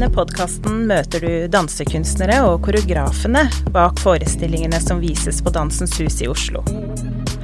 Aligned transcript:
denne 0.00 0.14
podkasten 0.16 0.86
møter 0.88 1.20
du 1.20 1.32
dansekunstnere 1.52 2.38
og 2.48 2.62
koreografene 2.64 3.42
bak 3.74 3.98
forestillingene 4.00 4.78
som 4.80 4.96
vises 5.02 5.42
på 5.44 5.52
Dansens 5.52 5.92
Hus 6.00 6.22
i 6.24 6.28
Oslo. 6.30 6.62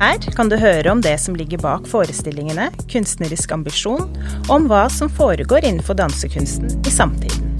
Her 0.01 0.17
kan 0.33 0.49
du 0.49 0.57
høre 0.57 0.89
om 0.89 1.03
det 1.05 1.19
som 1.21 1.37
ligger 1.37 1.61
bak 1.61 1.85
forestillingene, 1.91 2.71
kunstnerisk 2.89 3.53
ambisjon, 3.53 4.09
og 4.47 4.55
om 4.57 4.71
hva 4.71 4.87
som 4.89 5.13
foregår 5.13 5.69
innenfor 5.69 5.99
dansekunsten 6.01 6.73
i 6.81 6.95
samtiden. 6.95 7.53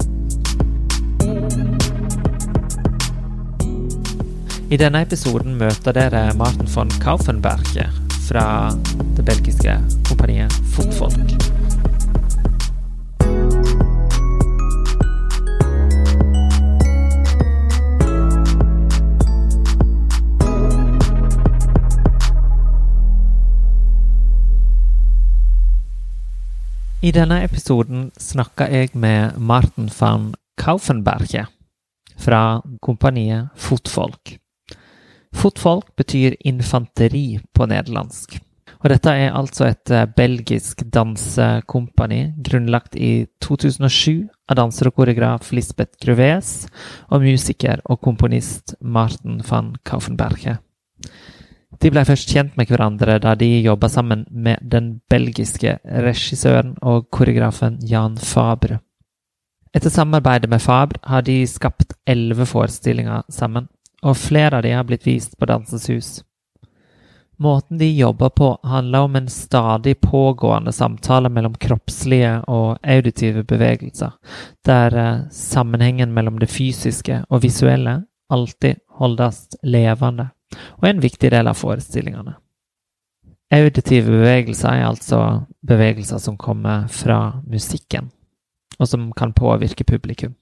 I 4.73 4.81
denne 4.81 5.05
episoden 5.05 5.59
møter 5.61 5.93
dere 5.93 6.31
Martin 6.41 6.73
von 6.73 6.89
Kaufenberger 7.05 7.93
fra 8.25 8.47
det 9.13 9.29
belgiske 9.29 9.77
kompaniet 10.09 10.57
Fotfolk. 10.73 11.56
I 27.07 27.11
denne 27.15 27.37
episoden 27.45 28.09
snakka 28.19 28.65
jeg 28.67 28.89
med 28.99 29.37
Martin 29.39 29.85
van 29.95 30.33
Kaufenberge 30.59 31.45
fra 32.19 32.59
kompaniet 32.83 33.53
Fotfolk. 33.55 34.33
Fotfolk 35.31 35.93
betyr 35.95 36.35
infanteri 36.49 37.37
på 37.55 37.69
nederlandsk. 37.71 38.35
Og 38.81 38.91
dette 38.91 39.13
er 39.13 39.37
altså 39.39 39.69
et 39.69 39.93
eh, 39.93 40.09
belgisk 40.17 40.83
dansekompani 40.97 42.19
grunnlagt 42.43 42.99
i 42.99 43.27
2007 43.45 44.27
av 44.49 44.59
danser 44.59 44.91
og 44.91 44.99
koreograf 44.99 45.53
Lisbeth 45.55 45.95
Gruves 46.03 46.65
og 47.07 47.23
musiker 47.23 47.85
og 47.85 48.01
komponist 48.03 48.75
Martin 48.81 49.39
van 49.47 49.77
Kaufenberge. 49.87 50.57
De 51.81 51.91
ble 51.93 52.01
først 52.07 52.31
kjent 52.33 52.55
med 52.57 52.69
hverandre 52.71 53.19
da 53.21 53.35
de 53.37 53.49
jobba 53.61 53.89
sammen 53.89 54.25
med 54.31 54.63
den 54.65 54.97
belgiske 55.09 55.77
regissøren 55.85 56.75
og 56.81 57.09
koreografen 57.13 57.77
Jan 57.85 58.17
Fabre. 58.17 58.79
Etter 59.75 59.93
samarbeidet 59.93 60.49
med 60.49 60.63
Fabre 60.63 60.99
har 61.03 61.21
de 61.21 61.43
skapt 61.47 61.93
elleve 62.09 62.47
forestillinger 62.49 63.27
sammen, 63.29 63.67
og 64.01 64.17
flere 64.17 64.57
av 64.57 64.65
de 64.65 64.71
har 64.73 64.87
blitt 64.87 65.05
vist 65.05 65.37
på 65.37 65.45
Dansens 65.45 65.89
Hus. 65.91 66.09
Måten 67.37 67.77
de 67.77 67.91
jobber 67.93 68.29
på, 68.33 68.47
handler 68.63 69.05
om 69.05 69.15
en 69.15 69.27
stadig 69.29 69.99
pågående 70.01 70.71
samtale 70.73 71.29
mellom 71.29 71.53
kroppslige 71.53 72.39
og 72.49 72.79
auditive 72.81 73.43
bevegelser, 73.45 74.15
der 74.65 74.97
eh, 74.97 75.19
sammenhengen 75.29 76.15
mellom 76.15 76.39
det 76.41 76.49
fysiske 76.49 77.21
og 77.29 77.43
visuelle 77.45 77.99
alltid 78.33 78.81
holdes 78.97 79.43
levende 79.61 80.31
og 80.55 80.85
er 80.85 80.93
en 80.95 81.03
viktig 81.03 81.31
del 81.33 81.49
av 81.49 81.57
forestillingene. 81.59 82.35
Auditive 83.53 84.11
bevegelser 84.11 84.73
er 84.73 84.89
altså 84.89 85.21
bevegelser 85.67 86.19
som 86.19 86.35
kommer 86.39 86.87
fra 86.91 87.39
musikken, 87.47 88.09
og 88.79 88.89
som 88.91 89.11
kan 89.15 89.33
påvirke 89.33 89.87
publikum. 89.87 90.35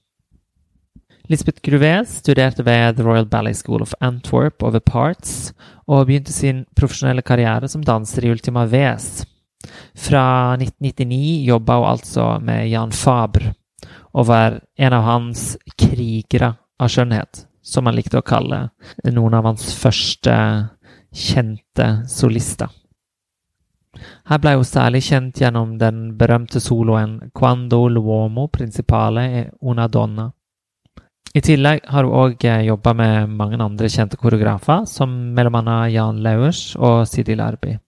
Lisbeth 1.30 1.62
Gruves 1.62 2.18
studerte 2.22 2.62
ved 2.66 2.96
The 2.96 3.06
Royal 3.06 3.26
Ballet 3.26 3.56
School 3.56 3.82
of 3.82 3.94
Antwerp 4.00 4.62
over 4.62 4.80
Parts, 4.80 5.52
og 5.86 6.06
begynte 6.06 6.34
sin 6.34 6.64
profesjonelle 6.78 7.22
karriere 7.22 7.68
som 7.68 7.82
danser 7.82 8.26
i 8.26 8.30
Ultima 8.30 8.66
Ves. 8.70 9.24
Fra 9.94 10.54
1999 10.58 11.46
jobba 11.46 11.80
hun 11.80 11.90
altså 11.90 12.28
med 12.42 12.68
Jan 12.70 12.94
Fabre, 12.94 13.54
og 14.14 14.26
var 14.26 14.60
en 14.78 14.94
av 14.94 15.02
hans 15.06 15.56
krigere 15.78 16.54
av 16.78 16.90
skjønnhet 16.90 17.46
som 17.66 17.88
han 17.88 17.96
likte 17.98 18.20
å 18.20 18.26
kalle 18.26 18.68
noen 19.10 19.34
av 19.34 19.48
hans 19.50 19.72
første 19.74 20.34
kjente 21.10 21.88
solister. 22.10 22.70
Her 24.28 24.40
ble 24.42 24.56
hun 24.58 24.66
særlig 24.68 25.02
kjent 25.06 25.40
gjennom 25.40 25.76
den 25.80 26.16
berømte 26.18 26.60
soloen 26.60 27.30
'Quando 27.32 27.86
l'uomo 27.88 28.46
principale 28.52 29.22
e 29.40 29.42
una 29.60 29.88
donna'. 29.88 30.32
I 31.34 31.40
tillegg 31.40 31.80
har 31.92 32.04
hun 32.04 32.12
òg 32.12 32.44
jobba 32.64 32.94
med 32.94 33.28
mange 33.28 33.58
andre 33.60 33.88
kjente 33.88 34.16
koreografer, 34.16 34.86
som 34.86 35.34
bl.a. 35.34 35.88
Jan 35.88 36.22
Lauers 36.22 36.76
og 36.76 37.06
Sidi 37.06 37.34
Larbi. 37.34 37.78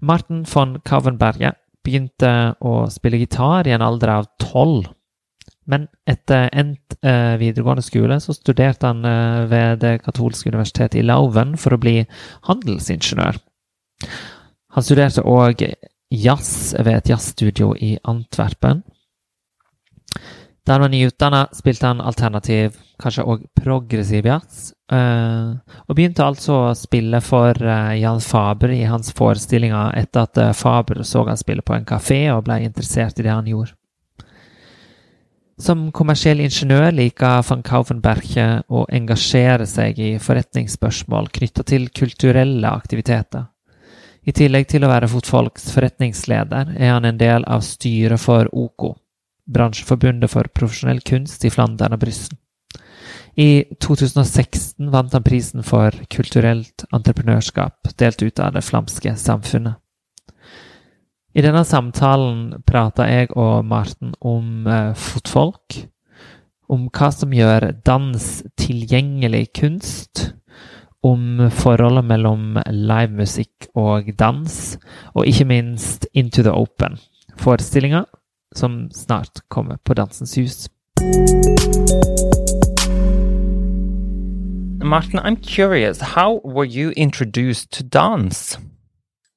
Martin 0.00 0.44
von 0.54 0.78
Kavenberge 0.80 1.52
begynte 1.84 2.54
å 2.60 2.88
spille 2.88 3.20
gitar 3.20 3.66
i 3.66 3.74
en 3.76 3.82
alder 3.82 4.08
av 4.08 4.30
tolv 4.38 4.88
men 5.68 5.86
etter 6.08 6.48
endt 6.52 6.96
eh, 7.04 7.36
videregående 7.40 7.84
skole 7.84 8.20
så 8.20 8.34
studerte 8.34 8.88
han 8.88 9.04
eh, 9.04 9.46
ved 9.50 9.82
Det 9.84 9.94
katolske 10.04 10.50
universitetet 10.50 11.00
i 11.00 11.06
Lauven 11.06 11.56
for 11.60 11.76
å 11.76 11.80
bli 11.80 12.00
handelsingeniør. 12.48 13.40
Han 14.74 14.86
studerte 14.86 15.26
òg 15.26 15.64
jazz 16.10 16.74
ved 16.78 16.96
et 16.96 17.10
jazzstudio 17.12 17.74
i 17.76 17.96
Antwerpen. 18.08 18.82
Da 20.66 20.72
han 20.72 20.80
var 20.80 20.88
nyutdanna, 20.92 21.48
spilte 21.52 21.86
han 21.86 22.00
alternativ, 22.04 22.76
kanskje 23.00 23.24
òg 23.24 23.46
progressiv 23.56 24.26
jazz, 24.28 24.72
eh, 24.92 25.54
og 25.86 25.96
begynte 25.96 26.26
altså 26.26 26.58
å 26.58 26.76
spille 26.78 27.22
for 27.24 27.56
eh, 27.56 27.96
Jan 28.02 28.20
Faber 28.22 28.74
i 28.74 28.84
hans 28.86 29.10
forestillinger 29.16 29.96
etter 29.98 30.28
at 30.28 30.38
eh, 30.38 30.52
Faber 30.54 31.02
så 31.02 31.24
han 31.26 31.40
spille 31.40 31.64
på 31.66 31.74
en 31.74 31.88
kafé 31.88 32.26
og 32.34 32.44
ble 32.46 32.60
interessert 32.66 33.18
i 33.18 33.26
det 33.26 33.32
han 33.32 33.48
gjorde. 33.48 33.74
Som 35.60 35.90
kommersiell 35.92 36.40
ingeniør 36.40 36.94
liker 36.96 37.42
van 37.44 37.62
Kaufenberche 37.64 38.44
å 38.72 38.86
engasjere 38.96 39.66
seg 39.68 39.98
i 40.00 40.10
forretningsspørsmål 40.22 41.28
knytta 41.36 41.64
til 41.68 41.90
kulturelle 41.92 42.70
aktiviteter. 42.70 43.44
I 44.24 44.32
tillegg 44.36 44.70
til 44.72 44.84
å 44.84 44.90
være 44.90 45.08
Fotfolks 45.12 45.68
forretningsleder 45.74 46.74
er 46.78 46.94
han 46.94 47.08
en 47.08 47.20
del 47.20 47.44
av 47.44 47.64
styret 47.66 48.20
for 48.20 48.48
OKO, 48.52 48.94
bransjeforbundet 49.52 50.32
for 50.32 50.48
profesjonell 50.56 51.02
kunst 51.04 51.44
i 51.44 51.52
Flandern 51.52 51.96
og 51.96 52.02
Bryssel. 52.06 52.38
I 53.36 53.64
2016 53.84 54.90
vant 54.92 55.12
han 55.12 55.24
prisen 55.24 55.64
for 55.64 55.92
kulturelt 56.12 56.86
entreprenørskap, 56.88 57.92
delt 58.00 58.24
ut 58.24 58.40
av 58.40 58.56
det 58.56 58.64
flamske 58.64 59.12
samfunnet. 59.16 59.79
I 61.30 61.42
denne 61.44 61.60
samtalen 61.62 62.62
prater 62.66 63.06
jeg 63.06 63.28
og 63.38 63.62
Marten 63.70 64.16
om 64.26 64.66
eh, 64.66 64.96
fotfolk, 64.98 65.76
om 66.66 66.88
hva 66.90 67.10
som 67.14 67.30
gjør 67.34 67.68
dans 67.86 68.24
tilgjengelig 68.58 69.44
kunst, 69.54 70.32
om 71.06 71.46
forholdet 71.54 72.08
mellom 72.08 72.58
livemusikk 72.66 73.68
og 73.78 74.10
dans, 74.18 74.56
og 75.14 75.30
ikke 75.30 75.46
minst 75.46 76.08
Into 76.18 76.42
the 76.42 76.50
Open, 76.50 76.98
forestillinga 77.38 78.02
som 78.50 78.88
snart 78.90 79.44
kommer 79.48 79.78
på 79.86 79.94
Dansens 79.94 80.34
Hus. 80.34 80.66
Martin, 84.82 85.20
I'm 85.20 85.36
curious, 85.36 86.00
how 86.00 86.40
were 86.42 86.66
you 86.66 86.90
introduced 86.96 87.70
to 87.70 87.84
dance? 87.84 88.58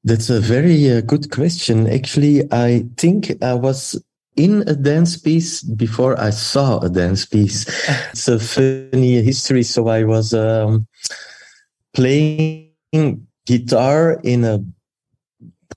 That's 0.03 0.29
a 0.29 0.39
very 0.39 0.91
uh, 0.91 1.01
good 1.01 1.31
question. 1.31 1.87
Actually, 1.87 2.43
I 2.51 2.85
think 2.97 3.41
I 3.41 3.53
was 3.53 4.01
in 4.35 4.63
a 4.67 4.75
dance 4.75 5.15
piece 5.17 5.61
before 5.61 6.19
I 6.19 6.31
saw 6.31 6.79
a 6.79 6.89
dance 6.89 7.25
piece. 7.25 7.65
it's 8.11 8.27
a 8.27 8.39
funny 8.39 9.21
history. 9.21 9.63
So 9.63 9.87
I 9.87 10.03
was 10.03 10.33
um, 10.33 10.87
playing 11.93 12.71
guitar 13.45 14.19
in 14.23 14.43
a 14.43 14.63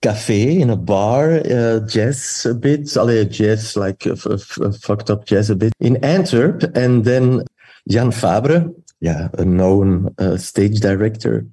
cafe, 0.02 0.60
in 0.60 0.70
a 0.70 0.76
bar, 0.76 1.34
uh, 1.34 1.80
jazz 1.86 2.46
a 2.46 2.54
bit, 2.54 2.94
a 2.96 3.24
jazz, 3.24 3.76
like 3.76 4.06
uh, 4.06 4.16
fucked 4.16 5.10
up 5.10 5.26
jazz 5.26 5.50
a 5.50 5.56
bit 5.56 5.72
in 5.80 5.96
Antwerp. 6.04 6.64
And 6.76 7.04
then 7.04 7.44
Jan 7.88 8.10
Fabre, 8.10 8.68
yeah, 9.00 9.28
a 9.34 9.44
known 9.44 10.14
uh, 10.18 10.36
stage 10.36 10.80
director, 10.80 11.46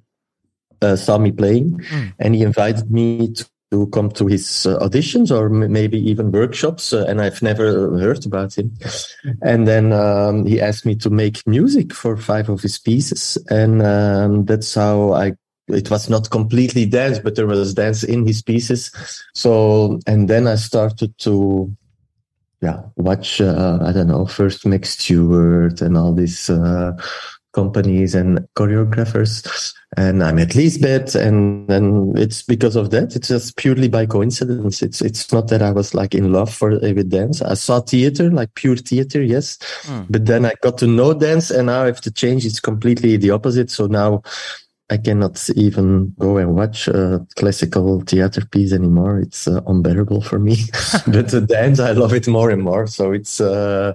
uh, 0.84 0.96
saw 0.96 1.18
me 1.18 1.32
playing, 1.32 1.78
mm. 1.78 2.12
and 2.18 2.34
he 2.34 2.42
invited 2.42 2.90
me 2.90 3.32
to, 3.32 3.44
to 3.70 3.86
come 3.88 4.10
to 4.10 4.26
his 4.26 4.66
uh, 4.66 4.78
auditions 4.78 5.30
or 5.30 5.46
m- 5.46 5.72
maybe 5.72 5.98
even 5.98 6.30
workshops. 6.30 6.92
Uh, 6.92 7.04
and 7.08 7.20
I've 7.20 7.42
never 7.42 7.98
heard 7.98 8.26
about 8.26 8.56
him. 8.58 8.70
And 9.42 9.66
then 9.66 9.92
um, 9.92 10.46
he 10.46 10.60
asked 10.60 10.86
me 10.86 10.94
to 10.96 11.10
make 11.10 11.46
music 11.46 11.92
for 11.92 12.16
five 12.16 12.48
of 12.48 12.62
his 12.62 12.78
pieces, 12.78 13.38
and 13.48 13.82
um, 13.82 14.44
that's 14.44 14.74
how 14.74 15.14
I. 15.14 15.32
It 15.66 15.90
was 15.90 16.10
not 16.10 16.28
completely 16.28 16.84
dance, 16.84 17.18
but 17.18 17.36
there 17.36 17.46
was 17.46 17.72
dance 17.72 18.04
in 18.04 18.26
his 18.26 18.42
pieces. 18.42 18.92
So, 19.32 19.98
and 20.06 20.28
then 20.28 20.46
I 20.46 20.56
started 20.56 21.16
to 21.20 21.74
yeah, 22.64 22.80
watch, 22.96 23.40
uh, 23.40 23.78
I 23.82 23.92
don't 23.92 24.08
know, 24.08 24.26
first 24.26 24.64
Meg 24.64 24.86
Stuart 24.86 25.82
and 25.82 25.98
all 25.98 26.12
this 26.12 26.48
uh, 26.48 26.92
companies 27.54 28.14
and 28.14 28.46
choreographers. 28.56 29.74
And 29.96 30.22
I 30.24 30.32
met 30.32 30.54
Lisbeth, 30.54 31.14
and 31.14 31.70
and 31.70 32.18
it's 32.18 32.42
because 32.42 32.76
of 32.76 32.90
that. 32.90 33.14
It's 33.14 33.28
just 33.28 33.56
purely 33.56 33.88
by 33.88 34.06
coincidence. 34.06 34.82
It's 34.82 35.00
it's 35.00 35.32
not 35.32 35.48
that 35.48 35.62
I 35.62 35.70
was 35.70 35.94
like 35.94 36.14
in 36.14 36.32
love 36.32 36.52
for 36.52 36.70
with 36.70 37.10
dance. 37.10 37.40
I 37.40 37.54
saw 37.54 37.80
theater, 37.80 38.30
like 38.30 38.54
pure 38.54 38.76
theater, 38.76 39.22
yes, 39.22 39.56
mm. 39.84 40.06
but 40.10 40.26
then 40.26 40.44
I 40.44 40.54
got 40.62 40.78
to 40.78 40.86
know 40.86 41.14
dance, 41.14 41.50
and 41.50 41.66
now 41.66 41.82
I 41.82 41.86
have 41.86 42.00
to 42.02 42.10
change. 42.10 42.44
It's 42.44 42.60
completely 42.60 43.16
the 43.16 43.30
opposite. 43.30 43.70
So 43.70 43.86
now 43.86 44.22
I 44.90 44.98
cannot 44.98 45.48
even 45.56 46.14
go 46.18 46.36
and 46.36 46.54
watch 46.54 46.88
a 46.88 47.24
classical 47.36 48.02
theater 48.02 48.44
piece 48.44 48.72
anymore. 48.72 49.18
It's 49.18 49.48
uh, 49.48 49.62
unbearable 49.66 50.20
for 50.20 50.38
me. 50.38 50.56
but 51.06 51.30
the 51.30 51.40
dance, 51.40 51.80
I 51.80 51.92
love 51.92 52.12
it 52.12 52.28
more 52.28 52.50
and 52.50 52.62
more. 52.62 52.86
So 52.86 53.12
it's, 53.12 53.40
uh, 53.40 53.94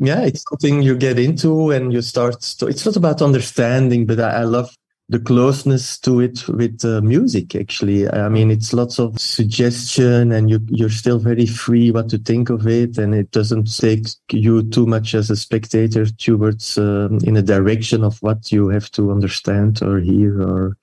yeah, 0.00 0.22
it's 0.22 0.44
something 0.48 0.82
you 0.82 0.96
get 0.96 1.18
into 1.18 1.70
and 1.70 1.92
you 1.92 2.00
start. 2.02 2.40
To, 2.58 2.66
it's 2.66 2.86
not 2.86 2.96
about 2.96 3.22
understanding, 3.22 4.06
but 4.06 4.18
I, 4.18 4.40
I 4.40 4.44
love 4.44 4.74
the 5.10 5.18
closeness 5.18 5.98
to 5.98 6.20
it 6.20 6.46
with 6.46 6.84
uh, 6.84 7.00
music 7.00 7.56
actually 7.56 8.08
i 8.10 8.28
mean 8.28 8.48
it's 8.48 8.72
lots 8.72 9.00
of 9.00 9.18
suggestion 9.18 10.30
and 10.30 10.48
you 10.48 10.60
you're 10.68 10.88
still 10.88 11.18
very 11.18 11.46
free 11.46 11.90
what 11.90 12.08
to 12.08 12.16
think 12.16 12.48
of 12.48 12.68
it 12.68 12.96
and 12.96 13.12
it 13.12 13.28
doesn't 13.32 13.76
take 13.76 14.06
you 14.30 14.62
too 14.70 14.86
much 14.86 15.12
as 15.16 15.28
a 15.28 15.34
spectator 15.34 16.06
towards 16.06 16.78
um, 16.78 17.18
in 17.24 17.36
a 17.36 17.42
direction 17.42 18.04
of 18.04 18.22
what 18.22 18.52
you 18.52 18.68
have 18.68 18.88
to 18.92 19.10
understand 19.10 19.82
or 19.82 19.98
hear 19.98 20.40
or 20.40 20.76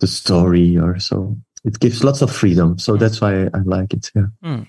the 0.00 0.08
story 0.08 0.76
or 0.76 0.98
so 0.98 1.36
it 1.64 1.78
gives 1.78 2.02
lots 2.02 2.22
of 2.22 2.34
freedom 2.34 2.76
so 2.76 2.96
mm. 2.96 2.98
that's 2.98 3.20
why 3.20 3.44
i 3.54 3.60
like 3.64 3.94
it 3.94 4.10
yeah 4.16 4.26
mm. 4.42 4.66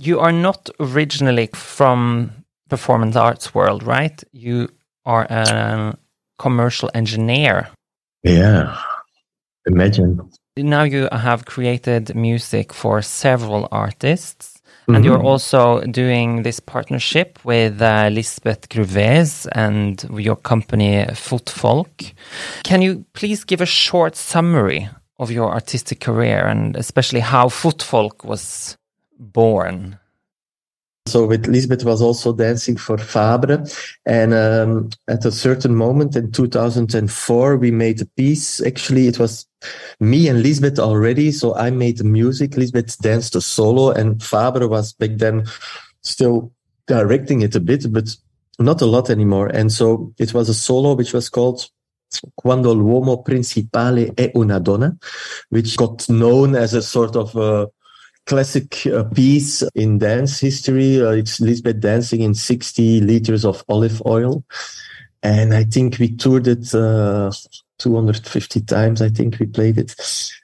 you 0.00 0.18
are 0.18 0.32
not 0.32 0.68
originally 0.80 1.48
from 1.54 2.41
performance 2.74 3.16
arts 3.26 3.46
world 3.56 3.80
right 3.96 4.18
you 4.32 4.56
are 5.04 5.24
a 5.30 5.42
commercial 6.44 6.88
engineer 7.00 7.56
yeah. 8.22 8.78
Imagine. 9.66 10.30
Now 10.56 10.82
you 10.82 11.08
have 11.12 11.44
created 11.44 12.14
music 12.14 12.72
for 12.72 13.02
several 13.02 13.68
artists. 13.72 14.60
Mm-hmm. 14.82 14.94
And 14.94 15.04
you're 15.04 15.22
also 15.22 15.80
doing 15.82 16.42
this 16.42 16.58
partnership 16.58 17.38
with 17.44 17.80
uh, 17.80 18.08
Lisbeth 18.10 18.68
Gruwez 18.68 19.46
and 19.52 20.04
your 20.18 20.34
company 20.34 21.04
Voetvolk. 21.10 22.12
Can 22.64 22.82
you 22.82 23.04
please 23.12 23.44
give 23.44 23.60
a 23.60 23.66
short 23.66 24.16
summary 24.16 24.88
of 25.20 25.30
your 25.30 25.52
artistic 25.52 26.00
career 26.00 26.46
and 26.46 26.76
especially 26.76 27.20
how 27.20 27.46
Voetvolk 27.46 28.24
was 28.24 28.76
born? 29.20 29.98
So 31.06 31.26
with 31.26 31.46
Lisbeth 31.46 31.84
was 31.84 32.00
also 32.00 32.32
dancing 32.32 32.76
for 32.76 32.96
Fabre. 32.96 33.64
And 34.06 34.32
um, 34.32 34.90
at 35.08 35.24
a 35.24 35.32
certain 35.32 35.74
moment 35.74 36.14
in 36.14 36.30
2004, 36.30 37.56
we 37.56 37.70
made 37.70 38.00
a 38.00 38.06
piece. 38.06 38.64
Actually, 38.64 39.08
it 39.08 39.18
was 39.18 39.46
me 39.98 40.28
and 40.28 40.42
Lisbeth 40.42 40.78
already. 40.78 41.32
So 41.32 41.54
I 41.56 41.70
made 41.70 41.98
the 41.98 42.04
music. 42.04 42.56
Lisbeth 42.56 42.98
danced 42.98 43.34
a 43.34 43.40
solo 43.40 43.90
and 43.90 44.22
Fabre 44.22 44.68
was 44.68 44.92
back 44.92 45.10
then 45.16 45.44
still 46.02 46.52
directing 46.86 47.42
it 47.42 47.56
a 47.56 47.60
bit, 47.60 47.92
but 47.92 48.16
not 48.58 48.80
a 48.80 48.86
lot 48.86 49.10
anymore. 49.10 49.48
And 49.48 49.72
so 49.72 50.14
it 50.18 50.32
was 50.32 50.48
a 50.48 50.54
solo 50.54 50.94
which 50.94 51.12
was 51.12 51.28
called 51.28 51.68
Quando 52.34 52.74
l'uomo 52.74 53.22
principale 53.22 54.12
è 54.14 54.32
una 54.34 54.58
donna, 54.58 54.94
which 55.48 55.76
got 55.76 56.06
known 56.08 56.54
as 56.54 56.74
a 56.74 56.82
sort 56.82 57.16
of 57.16 57.34
uh, 57.34 57.66
classic 58.26 58.86
uh, 58.86 59.04
piece 59.04 59.62
in 59.74 59.98
dance 59.98 60.38
history. 60.40 61.00
Uh, 61.00 61.10
it's 61.10 61.40
Lisbeth 61.40 61.80
dancing 61.80 62.20
in 62.20 62.34
60 62.34 63.00
liters 63.00 63.44
of 63.44 63.64
olive 63.68 64.02
oil. 64.06 64.44
And 65.22 65.54
I 65.54 65.64
think 65.64 65.98
we 65.98 66.14
toured 66.16 66.48
it 66.48 66.74
uh, 66.74 67.30
250 67.78 68.60
times. 68.62 69.02
I 69.02 69.08
think 69.08 69.38
we 69.38 69.46
played 69.46 69.78
it. 69.78 69.94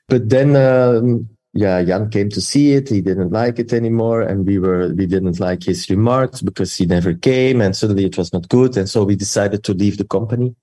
But 0.08 0.28
then, 0.28 0.54
um, 0.54 1.28
yeah, 1.52 1.82
Jan 1.82 2.10
came 2.10 2.28
to 2.30 2.40
see 2.40 2.74
it. 2.74 2.88
He 2.88 3.00
didn't 3.00 3.32
like 3.32 3.58
it 3.58 3.72
anymore. 3.72 4.22
And 4.22 4.46
we 4.46 4.58
were, 4.58 4.94
we 4.94 5.06
didn't 5.06 5.40
like 5.40 5.64
his 5.64 5.90
remarks 5.90 6.42
because 6.42 6.76
he 6.76 6.86
never 6.86 7.14
came 7.14 7.60
and 7.60 7.74
suddenly 7.74 8.04
it 8.04 8.16
was 8.16 8.32
not 8.32 8.48
good. 8.48 8.76
And 8.76 8.88
so 8.88 9.02
we 9.04 9.16
decided 9.16 9.64
to 9.64 9.74
leave 9.74 9.98
the 9.98 10.04
company. 10.04 10.54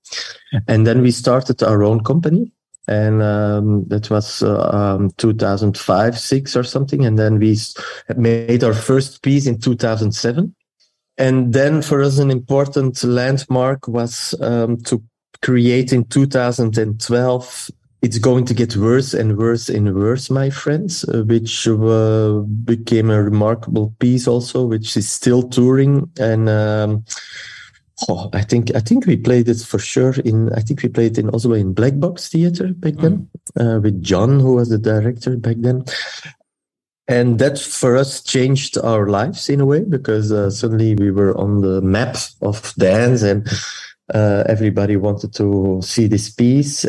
And 0.66 0.86
then 0.86 1.02
we 1.02 1.10
started 1.10 1.62
our 1.62 1.82
own 1.82 2.02
company 2.02 2.52
and 2.88 3.22
um, 3.22 3.84
that 3.88 4.10
was 4.10 4.42
uh, 4.42 4.70
um, 4.70 5.10
2005 5.16 6.18
6 6.18 6.56
or 6.56 6.62
something. 6.62 7.04
And 7.04 7.18
then 7.18 7.38
we 7.38 7.56
made 8.16 8.62
our 8.62 8.74
first 8.74 9.22
piece 9.22 9.46
in 9.46 9.58
2007 9.58 10.54
and 11.18 11.52
then 11.52 11.82
for 11.82 12.02
us 12.02 12.18
an 12.18 12.30
important 12.30 13.02
landmark 13.02 13.88
was 13.88 14.34
um, 14.40 14.76
to 14.82 15.02
create 15.42 15.92
in 15.92 16.04
2012 16.04 17.70
it's 18.02 18.18
going 18.18 18.44
to 18.44 18.54
get 18.54 18.76
worse 18.76 19.14
and 19.14 19.36
worse 19.36 19.68
and 19.68 19.94
worse 19.94 20.30
my 20.30 20.50
friends 20.50 21.04
uh, 21.08 21.22
which 21.24 21.66
uh, 21.66 22.40
became 22.64 23.10
a 23.10 23.22
remarkable 23.22 23.94
piece 23.98 24.28
also 24.28 24.64
which 24.64 24.96
is 24.96 25.10
still 25.10 25.42
touring. 25.42 26.08
And 26.18 26.48
um, 26.48 27.04
Oh, 28.08 28.28
I 28.34 28.42
think 28.42 28.74
I 28.74 28.80
think 28.80 29.06
we 29.06 29.16
played 29.16 29.48
it 29.48 29.58
for 29.60 29.78
sure 29.78 30.12
in 30.24 30.52
I 30.52 30.60
think 30.60 30.82
we 30.82 30.90
played 30.90 31.12
it 31.12 31.18
in 31.18 31.30
Oslo 31.30 31.54
in 31.54 31.72
Black 31.72 31.98
Box 31.98 32.28
Theater 32.28 32.68
back 32.74 32.94
then 32.96 33.28
mm. 33.56 33.76
uh, 33.76 33.80
with 33.80 34.02
John 34.02 34.38
who 34.38 34.54
was 34.54 34.68
the 34.68 34.78
director 34.78 35.36
back 35.36 35.56
then, 35.60 35.84
and 37.08 37.38
that 37.38 37.58
for 37.58 37.96
us 37.96 38.22
changed 38.22 38.76
our 38.78 39.08
lives 39.08 39.48
in 39.48 39.60
a 39.62 39.66
way 39.66 39.80
because 39.80 40.30
uh, 40.30 40.50
suddenly 40.50 40.94
we 40.94 41.10
were 41.10 41.36
on 41.38 41.62
the 41.62 41.80
map 41.80 42.16
of 42.42 42.74
dance 42.74 43.22
and 43.22 43.48
uh, 44.12 44.44
everybody 44.46 44.96
wanted 44.96 45.32
to 45.34 45.80
see 45.82 46.06
this 46.06 46.28
piece 46.28 46.84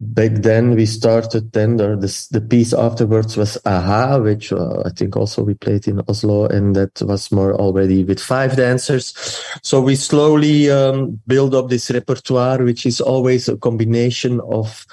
back 0.00 0.32
then 0.36 0.74
we 0.74 0.86
started 0.86 1.52
tender. 1.52 1.94
This, 1.94 2.28
the 2.28 2.40
piece 2.40 2.72
afterwards 2.72 3.36
was 3.36 3.58
aha 3.66 4.18
which 4.18 4.52
uh, 4.52 4.80
i 4.86 4.90
think 4.90 5.16
also 5.16 5.42
we 5.42 5.54
played 5.54 5.86
in 5.86 6.00
oslo 6.08 6.46
and 6.46 6.74
that 6.74 7.02
was 7.02 7.30
more 7.30 7.54
already 7.54 8.02
with 8.04 8.18
five 8.18 8.56
dancers. 8.56 9.14
So 9.62 9.80
we 9.80 9.96
slowly 9.96 10.70
um, 10.70 11.20
build 11.26 11.54
up 11.54 11.68
this 11.68 11.90
repertoire 11.90 12.64
which 12.64 12.86
is 12.86 13.00
always 13.00 13.48
a 13.48 13.56
combination 13.56 14.40
of 14.40 14.86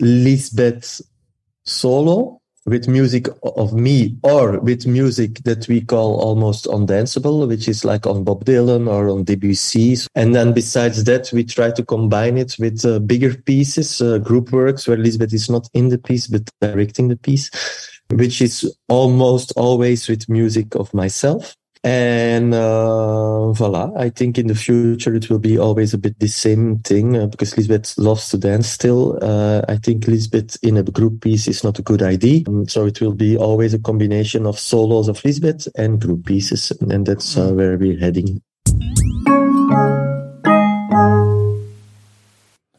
lisbeth 0.00 1.02
solo 1.64 2.39
with 2.70 2.88
music 2.88 3.26
of 3.42 3.72
me 3.74 4.16
or 4.22 4.60
with 4.60 4.86
music 4.86 5.42
that 5.44 5.66
we 5.68 5.80
call 5.80 6.20
almost 6.20 6.66
undanceable, 6.66 7.46
which 7.46 7.68
is 7.68 7.84
like 7.84 8.06
on 8.06 8.24
Bob 8.24 8.44
Dylan 8.44 8.88
or 8.88 9.10
on 9.10 9.24
Debussy. 9.24 9.96
And 10.14 10.34
then 10.34 10.54
besides 10.54 11.04
that, 11.04 11.30
we 11.32 11.44
try 11.44 11.72
to 11.72 11.84
combine 11.84 12.38
it 12.38 12.56
with 12.58 12.84
uh, 12.84 13.00
bigger 13.00 13.34
pieces, 13.34 14.00
uh, 14.00 14.18
group 14.18 14.52
works 14.52 14.86
where 14.86 14.96
Lisbeth 14.96 15.34
is 15.34 15.50
not 15.50 15.68
in 15.74 15.88
the 15.88 15.98
piece, 15.98 16.28
but 16.28 16.48
directing 16.60 17.08
the 17.08 17.16
piece, 17.16 17.50
which 18.10 18.40
is 18.40 18.72
almost 18.88 19.52
always 19.56 20.08
with 20.08 20.28
music 20.28 20.76
of 20.76 20.94
myself. 20.94 21.56
And 21.82 22.52
uh, 22.52 23.52
voila, 23.52 23.90
I 23.96 24.10
think 24.10 24.36
in 24.36 24.48
the 24.48 24.54
future 24.54 25.14
it 25.14 25.30
will 25.30 25.38
be 25.38 25.58
always 25.58 25.94
a 25.94 25.98
bit 25.98 26.18
the 26.18 26.28
same 26.28 26.80
thing 26.80 27.16
uh, 27.16 27.26
because 27.26 27.56
Lisbeth 27.56 27.96
loves 27.96 28.28
to 28.30 28.38
dance 28.38 28.68
still. 28.68 29.18
Uh, 29.22 29.62
I 29.66 29.76
think 29.76 30.06
Lisbeth 30.06 30.58
in 30.62 30.76
a 30.76 30.82
group 30.82 31.22
piece 31.22 31.48
is 31.48 31.64
not 31.64 31.78
a 31.78 31.82
good 31.82 32.02
idea. 32.02 32.42
Um, 32.48 32.68
so 32.68 32.84
it 32.84 33.00
will 33.00 33.14
be 33.14 33.36
always 33.36 33.72
a 33.72 33.78
combination 33.78 34.44
of 34.44 34.58
solos 34.58 35.08
of 35.08 35.24
Lisbeth 35.24 35.68
and 35.76 36.00
group 36.00 36.26
pieces. 36.26 36.70
And 36.82 37.06
that's 37.06 37.38
uh, 37.38 37.52
where 37.52 37.78
we're 37.78 37.98
heading. 37.98 38.42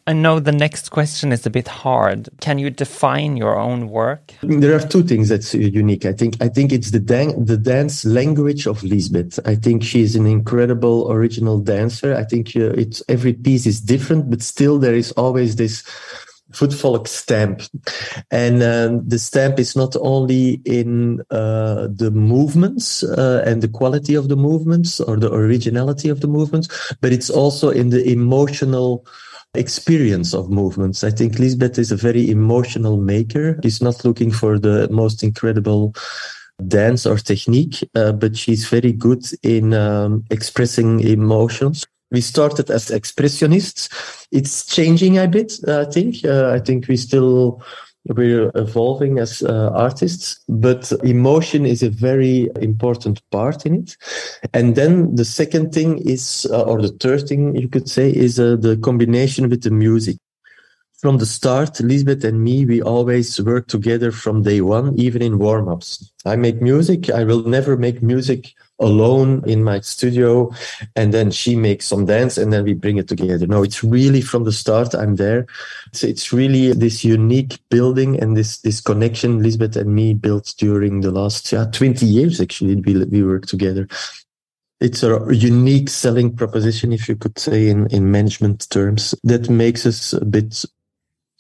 I 0.08 0.14
know 0.14 0.40
the 0.40 0.52
next 0.52 0.90
question 0.90 1.32
is 1.32 1.46
a 1.46 1.50
bit 1.50 1.68
hard. 1.68 2.30
Can 2.40 2.58
you 2.58 2.70
define 2.70 3.38
your 3.38 3.60
own 3.60 3.90
work? 3.90 4.34
There 4.42 4.76
are 4.76 4.80
two 4.80 5.04
things 5.04 5.30
that's 5.30 5.54
unique. 5.54 6.06
I 6.06 6.14
think 6.14 6.38
I 6.42 6.50
think 6.50 6.72
it's 6.72 6.92
the 6.92 7.00
dan- 7.00 7.46
the 7.46 7.58
dance 7.58 8.04
language 8.04 8.66
of 8.66 8.84
Lisbeth. 8.84 9.40
I 9.46 9.56
think 9.56 9.84
she's 9.84 10.16
an 10.16 10.26
incredible 10.26 11.12
original 11.12 11.60
dancer. 11.60 12.16
I 12.16 12.24
think 12.24 12.56
uh, 12.56 12.72
it's 12.72 13.04
every 13.10 13.34
piece 13.34 13.66
is 13.68 13.80
different, 13.80 14.30
but 14.30 14.42
still 14.42 14.80
there 14.80 14.96
is 14.96 15.12
always 15.14 15.56
this 15.56 15.84
Voetvolk 16.52 17.08
stamp. 17.08 17.62
And 18.30 18.62
um, 18.64 19.08
the 19.08 19.20
stamp 19.20 19.60
is 19.60 19.76
not 19.76 19.96
only 20.02 20.62
in 20.66 21.22
uh, 21.32 21.88
the 21.90 22.12
movements 22.12 23.04
uh, 23.04 23.44
and 23.46 23.62
the 23.62 23.70
quality 23.70 24.16
of 24.16 24.28
the 24.28 24.36
movements 24.36 25.00
or 25.00 25.18
the 25.18 25.32
originality 25.32 26.10
of 26.10 26.22
the 26.22 26.28
movements, 26.28 26.68
but 27.02 27.14
it's 27.14 27.30
also 27.30 27.70
in 27.70 27.90
the 27.90 28.04
emotional 28.04 29.06
experience 29.54 30.34
of 30.34 30.50
movements. 30.50 31.04
I 31.04 31.12
think 31.12 31.40
Lisbeth 31.40 31.78
is 31.78 31.92
a 31.92 31.96
very 31.96 32.30
emotional 32.30 32.98
maker. 32.98 33.60
She's 33.64 33.82
not 33.82 34.06
looking 34.06 34.32
for 34.32 34.58
the 34.58 34.88
most 34.90 35.24
incredible 35.24 35.94
dance 36.68 37.06
or 37.06 37.18
technique, 37.18 37.84
uh, 37.96 38.12
but 38.12 38.38
she's 38.38 38.68
very 38.68 38.92
good 38.92 39.24
in 39.44 39.74
um, 39.74 40.24
expressing 40.30 41.00
emotions. 41.02 41.86
We 42.12 42.22
started 42.22 42.70
as 42.70 42.90
expressionists. 42.90 43.90
It's 44.32 44.66
changing 44.66 45.18
a 45.18 45.28
bit, 45.28 45.54
I 45.68 45.86
think. 45.86 46.24
Uh, 46.26 46.52
I 46.52 46.60
think 46.60 46.88
we 46.88 46.98
still 46.98 47.64
we're 48.06 48.52
evolving 48.56 49.20
as 49.20 49.44
uh, 49.44 49.70
artists, 49.74 50.40
but 50.50 50.92
emotion 51.04 51.66
is 51.66 51.84
a 51.84 51.90
very 51.90 52.50
important 52.60 53.22
part 53.32 53.66
in 53.66 53.76
it. 53.84 53.98
And 54.54 54.76
then 54.76 55.16
the 55.16 55.26
second 55.26 55.74
thing 55.74 56.00
is, 56.00 56.48
uh, 56.50 56.64
or 56.64 56.82
the 56.82 56.96
third 57.00 57.28
thing 57.28 57.56
you 57.56 57.68
could 57.68 57.90
say, 57.90 58.10
is 58.10 58.40
uh, 58.40 58.56
the 58.60 58.78
combination 58.78 59.50
with 59.50 59.64
the 59.64 59.72
music. 59.72 60.18
From 61.02 61.18
the 61.18 61.26
start, 61.26 61.80
Lisbeth 61.80 62.24
and 62.24 62.44
me, 62.44 62.64
we 62.64 62.80
always 62.80 63.42
work 63.42 63.68
together 63.68 64.12
from 64.12 64.44
day 64.44 64.62
one, 64.62 64.94
even 65.00 65.24
in 65.24 65.40
warm 65.40 65.68
ups. 65.68 66.12
I 66.26 66.36
make 66.36 66.62
music. 66.62 67.10
I 67.10 67.24
will 67.24 67.42
never 67.42 67.76
make 67.76 68.04
music 68.04 68.54
alone 68.78 69.44
in 69.48 69.64
my 69.64 69.80
studio 69.80 70.52
and 70.96 71.12
then 71.12 71.32
she 71.32 71.56
makes 71.56 71.88
some 71.88 72.06
dance 72.06 72.38
and 72.38 72.54
then 72.54 72.66
we 72.66 72.76
bring 72.76 72.98
it 72.98 73.08
together. 73.08 73.48
No, 73.48 73.64
it's 73.64 73.84
really 73.84 74.22
from 74.22 74.44
the 74.44 74.52
start. 74.52 74.94
I'm 74.94 75.16
there. 75.16 75.48
So 75.92 76.06
it's 76.06 76.32
really 76.32 76.72
this 76.74 77.04
unique 77.04 77.58
building 77.70 78.22
and 78.22 78.38
this, 78.38 78.60
this 78.60 78.80
connection 78.80 79.42
Lisbeth 79.42 79.76
and 79.76 79.96
me 79.96 80.14
built 80.14 80.54
during 80.60 81.02
the 81.02 81.10
last 81.10 81.52
yeah, 81.52 81.66
20 81.72 82.06
years. 82.06 82.40
Actually, 82.40 82.76
we, 82.76 83.04
we 83.06 83.24
work 83.24 83.48
together. 83.48 83.88
It's 84.80 85.02
a 85.02 85.26
unique 85.32 85.90
selling 85.90 86.36
proposition, 86.36 86.94
if 86.94 87.10
you 87.10 87.16
could 87.16 87.40
say 87.40 87.70
in, 87.70 87.88
in 87.88 88.12
management 88.12 88.70
terms 88.70 89.16
that 89.24 89.50
makes 89.50 89.88
us 89.88 90.14
a 90.14 90.26
bit 90.26 90.64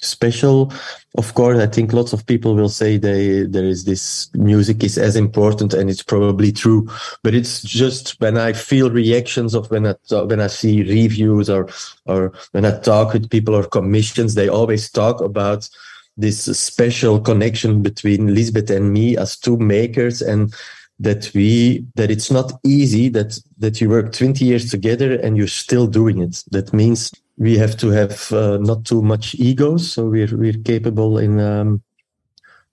special. 0.01 0.71
Of 1.17 1.33
course, 1.33 1.59
I 1.59 1.67
think 1.67 1.93
lots 1.93 2.13
of 2.13 2.25
people 2.25 2.55
will 2.55 2.69
say 2.69 2.97
they 2.97 3.43
there 3.43 3.65
is 3.65 3.85
this 3.85 4.29
music 4.33 4.83
is 4.83 4.97
as 4.97 5.15
important, 5.15 5.73
and 5.73 5.89
it's 5.89 6.03
probably 6.03 6.51
true. 6.51 6.89
But 7.23 7.33
it's 7.35 7.61
just 7.61 8.19
when 8.19 8.37
I 8.37 8.53
feel 8.53 8.91
reactions 8.91 9.53
of 9.53 9.69
when 9.71 9.87
I 9.87 9.95
when 10.23 10.41
I 10.41 10.47
see 10.47 10.83
reviews 10.83 11.49
or 11.49 11.69
or 12.05 12.33
when 12.51 12.65
I 12.65 12.77
talk 12.79 13.13
with 13.13 13.29
people 13.29 13.55
or 13.55 13.63
commissions, 13.63 14.35
they 14.35 14.49
always 14.49 14.89
talk 14.89 15.21
about 15.21 15.69
this 16.17 16.43
special 16.43 17.19
connection 17.19 17.81
between 17.81 18.33
Lisbeth 18.33 18.69
and 18.69 18.91
me 18.91 19.17
as 19.17 19.37
two 19.37 19.57
makers 19.57 20.21
and 20.21 20.53
that 20.99 21.31
we 21.33 21.83
that 21.95 22.11
it's 22.11 22.29
not 22.29 22.53
easy 22.63 23.09
that 23.09 23.39
that 23.57 23.81
you 23.81 23.89
work 23.89 24.13
20 24.13 24.45
years 24.45 24.69
together 24.69 25.13
and 25.21 25.35
you're 25.35 25.47
still 25.47 25.87
doing 25.87 26.19
it 26.19 26.43
that 26.51 26.71
means 26.73 27.11
we 27.41 27.57
have 27.57 27.75
to 27.77 27.89
have 27.89 28.31
uh, 28.31 28.57
not 28.61 28.85
too 28.85 29.01
much 29.01 29.33
egos, 29.35 29.91
so 29.91 30.05
we're 30.05 30.37
we're 30.37 30.61
capable 30.63 31.17
in 31.17 31.39
um, 31.39 31.81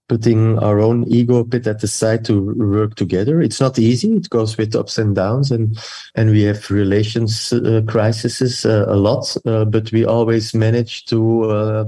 putting 0.09 0.59
our 0.59 0.79
own 0.79 1.05
ego 1.09 1.37
a 1.37 1.45
bit 1.45 1.67
at 1.67 1.81
the 1.81 1.89
side 1.89 2.25
to 2.27 2.55
work 2.55 2.95
together. 2.95 3.41
It's 3.41 3.61
not 3.61 3.79
easy. 3.79 4.17
It 4.17 4.29
goes 4.29 4.59
with 4.59 4.77
ups 4.77 4.99
and 4.99 5.17
downs, 5.17 5.51
and 5.51 5.79
and 6.15 6.31
we 6.31 6.43
have 6.43 6.71
relations 6.71 7.51
uh, 7.51 7.81
crises 7.87 8.67
uh, 8.67 8.85
a 8.89 8.97
lot, 8.97 9.35
uh, 9.47 9.65
but 9.65 9.91
we 9.91 10.05
always 10.05 10.53
manage 10.53 11.07
to 11.07 11.45
uh, 11.45 11.85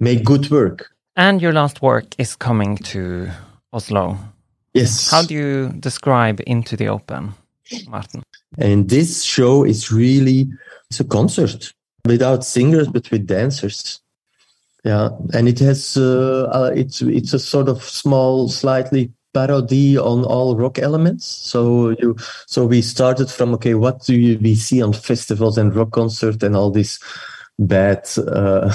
make 0.00 0.24
good 0.24 0.50
work. 0.50 0.90
And 1.14 1.40
your 1.40 1.52
last 1.52 1.82
work 1.82 2.06
is 2.18 2.34
coming 2.34 2.78
to 2.78 3.28
Oslo. 3.72 4.18
Yes. 4.74 5.10
How 5.10 5.22
do 5.22 5.34
you 5.34 5.68
describe 5.80 6.40
Into 6.46 6.76
the 6.76 6.88
Open, 6.88 7.34
Martin? 7.88 8.22
And 8.58 8.88
this 8.88 9.22
show 9.22 9.64
is 9.64 9.92
really 9.92 10.48
it's 10.90 11.00
a 11.00 11.04
concert 11.04 11.72
without 12.08 12.44
singers 12.44 12.88
but 12.88 13.10
with 13.10 13.26
dancers. 13.26 14.00
Yeah 14.84 15.10
and 15.34 15.48
it 15.48 15.58
has 15.60 15.96
uh, 15.96 16.48
uh, 16.52 16.72
it's 16.74 17.02
it's 17.02 17.32
a 17.32 17.38
sort 17.38 17.68
of 17.68 17.82
small 17.82 18.48
slightly 18.48 19.12
parody 19.34 19.98
on 19.98 20.24
all 20.24 20.56
rock 20.56 20.78
elements. 20.78 21.26
So 21.26 21.90
you 21.90 22.16
so 22.46 22.66
we 22.66 22.82
started 22.82 23.30
from 23.30 23.54
okay 23.54 23.74
what 23.74 24.02
do 24.04 24.14
you, 24.14 24.38
we 24.38 24.54
see 24.54 24.82
on 24.82 24.92
festivals 24.92 25.58
and 25.58 25.74
rock 25.74 25.92
concert 25.92 26.42
and 26.42 26.56
all 26.56 26.70
this 26.70 26.98
bad 27.58 28.08
uh, 28.16 28.72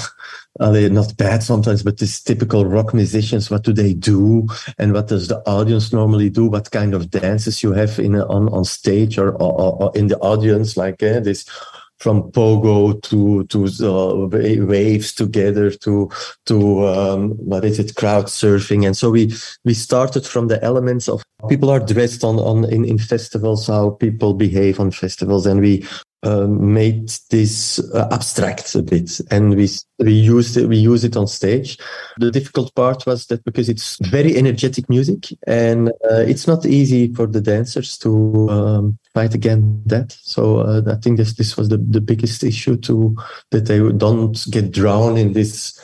not 0.60 1.16
bad 1.16 1.42
sometimes 1.42 1.82
but 1.82 1.98
this 1.98 2.22
typical 2.22 2.66
rock 2.66 2.94
musicians 2.94 3.50
what 3.50 3.64
do 3.64 3.72
they 3.72 3.94
do? 3.94 4.46
And 4.78 4.92
what 4.92 5.08
does 5.08 5.28
the 5.28 5.38
audience 5.46 5.92
normally 5.92 6.30
do? 6.30 6.46
What 6.46 6.70
kind 6.70 6.94
of 6.94 7.10
dances 7.10 7.62
you 7.62 7.72
have 7.72 7.98
in 7.98 8.14
on 8.16 8.48
on 8.48 8.64
stage 8.64 9.18
or, 9.18 9.32
or, 9.32 9.82
or 9.82 9.96
in 9.96 10.06
the 10.08 10.18
audience 10.18 10.76
like 10.76 11.02
uh, 11.02 11.20
this 11.20 11.44
from 12.04 12.30
pogo 12.32 13.00
to 13.00 13.44
to 13.44 13.64
uh, 13.80 14.28
waves 14.66 15.14
together 15.14 15.70
to 15.70 16.10
to 16.44 16.86
um, 16.86 17.30
what 17.50 17.64
is 17.64 17.78
it 17.78 17.94
crowd 17.94 18.26
surfing. 18.26 18.84
And 18.84 18.94
so 18.94 19.08
we 19.10 19.32
we 19.64 19.72
started 19.72 20.26
from 20.26 20.48
the 20.48 20.62
elements 20.62 21.08
of 21.08 21.22
people 21.48 21.70
are 21.70 21.80
dressed 21.80 22.22
on 22.22 22.36
on 22.38 22.70
in, 22.70 22.84
in 22.84 22.98
festivals 22.98 23.68
how 23.68 23.96
people 24.04 24.34
behave 24.34 24.78
on 24.78 24.90
festivals. 24.90 25.46
And 25.46 25.60
we 25.60 25.86
uh, 26.24 26.46
made 26.46 27.08
this 27.30 27.78
uh, 27.94 28.08
abstract 28.10 28.74
a 28.74 28.82
bit 28.82 29.20
and 29.30 29.54
we 29.54 29.68
we 29.98 30.12
used 30.12 30.56
it 30.56 30.66
we 30.66 30.76
use 30.76 31.04
it 31.04 31.16
on 31.16 31.26
stage. 31.26 31.78
The 32.18 32.30
difficult 32.30 32.74
part 32.74 33.06
was 33.06 33.26
that 33.26 33.44
because 33.44 33.68
it's 33.68 33.98
very 34.08 34.36
energetic 34.36 34.88
music 34.88 35.28
and 35.46 35.90
uh, 36.10 36.24
it's 36.26 36.46
not 36.46 36.66
easy 36.66 37.12
for 37.14 37.26
the 37.26 37.40
dancers 37.40 37.98
to 37.98 38.48
um, 38.50 38.98
fight 39.12 39.34
against 39.34 39.88
that. 39.88 40.16
So 40.22 40.58
uh, 40.58 40.82
i 40.88 40.96
think 40.96 41.18
this 41.18 41.34
this 41.34 41.56
was 41.56 41.68
the, 41.68 41.78
the 41.78 42.00
biggest 42.00 42.42
issue 42.42 42.76
to 42.78 43.16
that 43.50 43.66
they 43.66 43.78
don't 43.92 44.44
get 44.50 44.72
drowned 44.72 45.18
in 45.18 45.32
this 45.32 45.78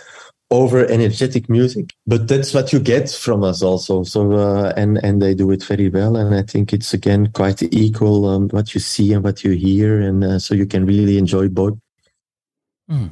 over 0.50 0.84
energetic 0.86 1.48
music 1.48 1.94
but 2.06 2.26
that's 2.26 2.52
what 2.52 2.72
you 2.72 2.80
get 2.80 3.08
from 3.08 3.44
us 3.44 3.62
also. 3.62 4.02
So 4.02 4.32
uh, 4.32 4.72
and 4.76 4.98
and 5.04 5.22
they 5.22 5.32
do 5.34 5.50
it 5.52 5.62
very 5.62 5.88
well. 5.88 6.16
And 6.16 6.34
i 6.34 6.42
think 6.42 6.72
it's 6.72 6.92
again 6.92 7.30
quite 7.32 7.62
equal 7.62 8.28
um, 8.28 8.48
what 8.48 8.74
you 8.74 8.80
see 8.80 9.12
and 9.12 9.22
what 9.22 9.44
you 9.44 9.52
hear. 9.52 10.00
And 10.00 10.24
uh, 10.24 10.38
so 10.38 10.54
you 10.54 10.66
can 10.66 10.86
really 10.86 11.18
enjoy 11.18 11.48
both. 11.48 11.78
Mm. 12.90 13.10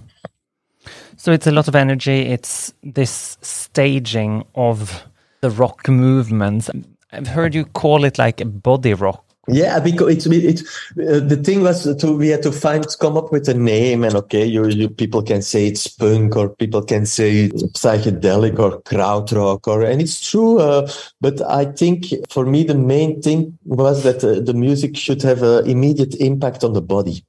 so 1.16 1.30
it's 1.30 1.46
a 1.46 1.52
lot 1.52 1.68
of 1.68 1.76
energy. 1.76 2.22
It's 2.22 2.74
this 2.82 3.38
staging 3.40 4.44
of 4.56 5.04
the 5.40 5.50
rock 5.50 5.88
movements. 5.88 6.68
I've 7.12 7.28
heard 7.28 7.54
you 7.54 7.64
call 7.64 8.04
it 8.04 8.18
like 8.18 8.42
body 8.44 8.94
rock 8.94 9.27
yeah, 9.48 9.80
because 9.80 10.12
it's 10.12 10.26
it. 10.26 10.60
Uh, 10.98 11.20
the 11.20 11.36
thing 11.36 11.62
was 11.62 11.96
to 11.96 12.12
we 12.12 12.28
had 12.28 12.42
to 12.42 12.52
find 12.52 12.86
come 13.00 13.16
up 13.16 13.32
with 13.32 13.48
a 13.48 13.54
name, 13.54 14.04
and 14.04 14.14
okay, 14.14 14.44
you, 14.44 14.66
you 14.68 14.88
people 14.88 15.22
can 15.22 15.42
say 15.42 15.66
it's 15.66 15.86
punk, 15.86 16.36
or 16.36 16.50
people 16.50 16.82
can 16.82 17.06
say 17.06 17.48
psychedelic 17.48 18.58
or 18.58 18.80
krautrock, 18.82 19.66
or 19.66 19.82
and 19.82 20.00
it's 20.00 20.30
true. 20.30 20.58
Uh, 20.58 20.90
but 21.20 21.40
I 21.42 21.64
think 21.64 22.06
for 22.28 22.44
me 22.44 22.64
the 22.64 22.74
main 22.74 23.22
thing 23.22 23.58
was 23.64 24.02
that 24.04 24.22
uh, 24.22 24.40
the 24.40 24.54
music 24.54 24.96
should 24.96 25.22
have 25.22 25.42
an 25.42 25.68
immediate 25.68 26.14
impact 26.16 26.64
on 26.64 26.74
the 26.74 26.82
body. 26.82 27.24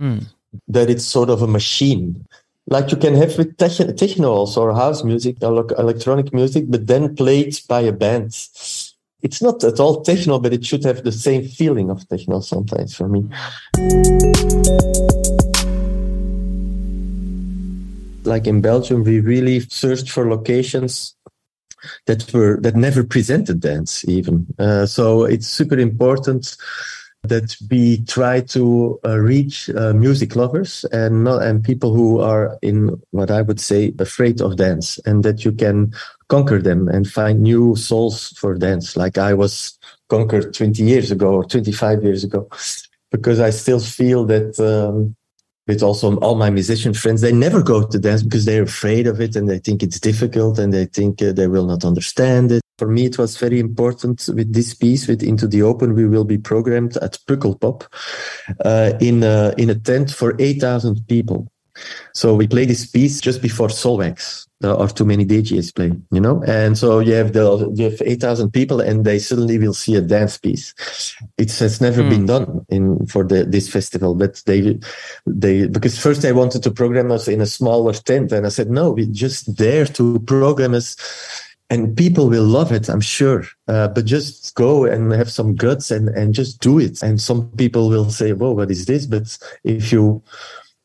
Mm. 0.00 0.26
That 0.68 0.90
it's 0.90 1.04
sort 1.04 1.30
of 1.30 1.42
a 1.42 1.46
machine 1.46 2.26
like 2.70 2.92
you 2.92 2.96
can 2.96 3.14
have 3.14 3.36
with 3.36 3.56
techno 3.56 4.30
also 4.30 4.62
or 4.62 4.72
house 4.72 5.02
music 5.02 5.36
or 5.42 5.66
electronic 5.78 6.32
music, 6.32 6.64
but 6.68 6.86
then 6.86 7.14
played 7.16 7.58
by 7.68 7.80
a 7.80 7.92
band 7.92 8.32
it's 9.22 9.42
not 9.42 9.62
at 9.64 9.80
all 9.80 10.02
techno, 10.02 10.38
but 10.38 10.52
it 10.52 10.64
should 10.64 10.84
have 10.84 11.04
the 11.04 11.12
same 11.12 11.46
feeling 11.46 11.90
of 11.90 12.08
techno 12.08 12.40
sometimes 12.40 12.94
for 12.94 13.08
me. 13.08 13.28
Like 18.24 18.46
in 18.46 18.60
Belgium, 18.60 19.02
we 19.04 19.20
really 19.20 19.60
searched 19.60 20.10
for 20.10 20.28
locations 20.28 21.14
that 22.06 22.32
were 22.34 22.58
that 22.60 22.76
never 22.76 23.02
presented 23.04 23.60
dance 23.60 24.04
even. 24.06 24.46
Uh, 24.58 24.86
so 24.86 25.24
it's 25.24 25.46
super 25.46 25.78
important 25.78 26.56
that 27.22 27.56
we 27.70 28.02
try 28.04 28.40
to 28.40 28.98
uh, 29.04 29.18
reach 29.18 29.68
uh, 29.70 29.92
music 29.92 30.36
lovers 30.36 30.84
and 30.92 31.24
not 31.24 31.42
and 31.42 31.62
people 31.62 31.94
who 31.94 32.20
are 32.20 32.58
in 32.62 33.00
what 33.10 33.30
I 33.30 33.42
would 33.42 33.60
say 33.60 33.92
afraid 33.98 34.40
of 34.40 34.56
dance, 34.56 34.98
and 35.04 35.22
that 35.24 35.44
you 35.44 35.52
can 35.52 35.92
conquer 36.28 36.62
them 36.62 36.88
and 36.88 37.06
find 37.08 37.40
new 37.40 37.76
souls 37.76 38.30
for 38.38 38.54
dance, 38.54 38.96
like 38.96 39.18
I 39.18 39.34
was 39.34 39.78
conquered 40.08 40.54
20 40.54 40.82
years 40.82 41.10
ago 41.10 41.34
or 41.34 41.44
25 41.44 42.02
years 42.02 42.24
ago, 42.24 42.48
because 43.10 43.40
I 43.40 43.50
still 43.50 43.80
feel 43.80 44.24
that. 44.26 44.58
Um, 44.58 45.16
with 45.66 45.82
also 45.84 46.16
all 46.16 46.34
my 46.34 46.50
musician 46.50 46.92
friends, 46.92 47.20
they 47.20 47.30
never 47.30 47.62
go 47.62 47.86
to 47.86 47.98
dance 47.98 48.24
because 48.24 48.44
they're 48.44 48.64
afraid 48.64 49.06
of 49.06 49.20
it 49.20 49.36
and 49.36 49.48
they 49.48 49.58
think 49.60 49.84
it's 49.84 50.00
difficult 50.00 50.58
and 50.58 50.72
they 50.72 50.86
think 50.86 51.22
uh, 51.22 51.30
they 51.30 51.46
will 51.46 51.66
not 51.66 51.84
understand 51.84 52.50
it 52.50 52.62
for 52.80 52.88
me, 52.88 53.04
it 53.04 53.18
was 53.18 53.36
very 53.36 53.60
important 53.60 54.26
with 54.34 54.54
this 54.54 54.72
piece, 54.72 55.06
with 55.06 55.22
Into 55.22 55.46
the 55.46 55.60
Open, 55.60 55.94
we 55.94 56.06
will 56.06 56.24
be 56.24 56.38
programmed 56.38 56.96
at 56.96 57.18
Pukkelpop 57.26 57.86
uh, 58.64 58.92
in, 59.02 59.22
a, 59.22 59.52
in 59.58 59.68
a 59.68 59.74
tent 59.74 60.10
for 60.10 60.34
8,000 60.38 61.06
people. 61.06 61.46
So 62.14 62.34
we 62.34 62.48
play 62.48 62.64
this 62.64 62.86
piece 62.86 63.20
just 63.20 63.42
before 63.42 63.68
Soulwax. 63.68 64.46
There 64.60 64.74
are 64.74 64.88
too 64.88 65.04
many 65.04 65.26
DJs 65.26 65.74
playing, 65.74 66.06
you 66.10 66.20
know, 66.20 66.42
and 66.46 66.76
so 66.76 66.98
you 66.98 67.14
have 67.14 67.32
the 67.32 67.72
you 67.74 67.84
have 67.84 68.02
eight 68.04 68.20
thousand 68.20 68.50
people, 68.50 68.78
and 68.78 69.06
they 69.06 69.18
suddenly 69.18 69.56
will 69.56 69.72
see 69.72 69.94
a 69.94 70.02
dance 70.02 70.36
piece. 70.36 70.74
It 71.38 71.50
has 71.60 71.80
never 71.80 72.02
mm. 72.02 72.10
been 72.10 72.26
done 72.26 72.66
in 72.68 73.06
for 73.06 73.24
the 73.24 73.46
this 73.46 73.70
festival, 73.70 74.14
but 74.14 74.42
they 74.44 74.78
they 75.26 75.66
because 75.66 75.98
first 75.98 76.20
they 76.20 76.34
wanted 76.34 76.62
to 76.64 76.70
program 76.70 77.10
us 77.10 77.26
in 77.26 77.40
a 77.40 77.46
smaller 77.46 77.94
tent, 77.94 78.32
and 78.32 78.44
I 78.44 78.50
said 78.50 78.68
no, 78.68 78.90
we 78.90 79.06
just 79.06 79.54
dare 79.54 79.86
to 79.86 80.18
program 80.20 80.74
us 80.74 80.94
and 81.70 81.96
people 81.96 82.28
will 82.28 82.44
love 82.44 82.72
it 82.72 82.88
i'm 82.88 83.00
sure 83.00 83.44
uh, 83.68 83.88
but 83.88 84.04
just 84.04 84.54
go 84.54 84.84
and 84.84 85.12
have 85.12 85.30
some 85.30 85.54
guts 85.54 85.90
and 85.90 86.08
and 86.10 86.34
just 86.34 86.60
do 86.60 86.78
it 86.78 87.02
and 87.02 87.20
some 87.20 87.48
people 87.52 87.88
will 87.88 88.10
say 88.10 88.32
whoa 88.32 88.50
what 88.52 88.70
is 88.70 88.86
this 88.86 89.06
but 89.06 89.38
if 89.64 89.92
you 89.92 90.22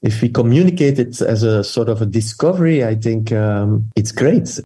if 0.01 0.21
we 0.21 0.29
communicate 0.29 0.99
it 0.99 1.19
as 1.21 1.43
a 1.43 1.63
sort 1.63 1.89
of 1.89 2.01
a 2.01 2.05
discovery 2.05 2.85
i 2.85 2.95
think 2.95 3.31
um, 3.31 3.89
it's 3.95 4.11
great 4.11 4.59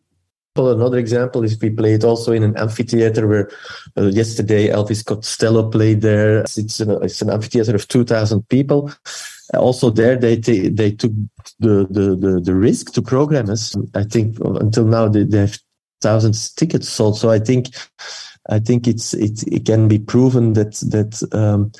Another 0.67 0.97
example 0.97 1.43
is 1.43 1.59
we 1.61 1.69
played 1.69 2.03
also 2.03 2.33
in 2.33 2.43
an 2.43 2.57
amphitheater 2.57 3.27
where 3.27 3.49
uh, 3.97 4.07
yesterday 4.07 4.67
Elvis 4.67 5.05
Costello 5.05 5.69
played 5.69 6.01
there. 6.01 6.39
It's 6.41 6.79
an, 6.79 7.01
it's 7.03 7.21
an 7.21 7.29
amphitheater 7.29 7.75
of 7.75 7.87
2,000 7.87 8.47
people. 8.49 8.91
Also 9.53 9.89
there, 9.89 10.15
they 10.15 10.35
they 10.35 10.91
took 10.91 11.11
the, 11.59 11.87
the, 11.89 12.15
the, 12.15 12.39
the, 12.39 12.53
risk 12.53 12.93
to 12.93 13.01
program 13.01 13.49
us. 13.49 13.75
I 13.95 14.03
think 14.03 14.37
until 14.39 14.85
now 14.85 15.07
they, 15.07 15.23
they 15.23 15.39
have 15.39 15.57
thousands 16.01 16.51
tickets 16.53 16.89
sold. 16.89 17.17
So 17.17 17.29
I 17.29 17.39
think 17.39 17.67
I 18.49 18.59
think 18.59 18.87
it's 18.87 19.13
it, 19.13 19.43
it 19.43 19.65
can 19.65 19.87
be 19.87 19.99
proven 19.99 20.53
that 20.53 20.75
that 20.89 21.21
um, 21.33 21.71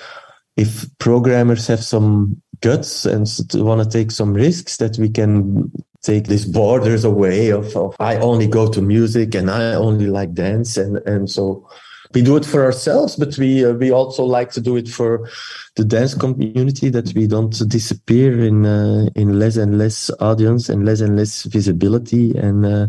if 0.58 0.86
programmers 1.00 1.68
have 1.68 1.84
some 1.84 2.42
guts 2.62 3.06
and 3.06 3.28
want 3.56 3.82
to 3.84 3.90
take 3.90 4.12
some 4.12 4.34
risks, 4.34 4.78
that 4.78 4.98
we 4.98 5.10
can 5.10 5.72
take 6.02 6.28
these 6.28 6.46
borders 6.46 7.04
away 7.04 7.50
of, 7.50 7.76
of 7.76 7.96
I 8.00 8.18
only 8.18 8.48
go 8.48 8.70
to 8.72 8.82
music 8.82 9.36
and 9.36 9.50
I 9.50 9.74
only 9.74 10.08
like 10.08 10.34
dance 10.34 10.78
and 10.78 10.98
and 11.06 11.30
so 11.30 11.68
we 12.14 12.24
do 12.24 12.36
it 12.38 12.46
for 12.46 12.64
ourselves, 12.64 13.16
but 13.16 13.38
we 13.38 13.66
uh, 13.66 13.74
we 13.74 13.92
also 13.92 14.24
like 14.24 14.52
to 14.52 14.62
do 14.62 14.76
it 14.78 14.88
for 14.88 15.30
the 15.76 15.86
dance 15.86 16.16
community 16.16 16.90
that 16.90 17.14
we 17.14 17.28
don't 17.28 17.56
disappear 17.70 18.44
in 18.44 18.66
uh, 18.66 19.10
in 19.16 19.40
less 19.40 19.58
and 19.58 19.78
less 19.78 20.10
audience 20.20 20.70
and 20.70 20.86
less 20.86 21.02
and 21.02 21.16
less 21.16 21.44
visibility 21.44 22.36
and 22.38 22.66
uh, 22.66 22.88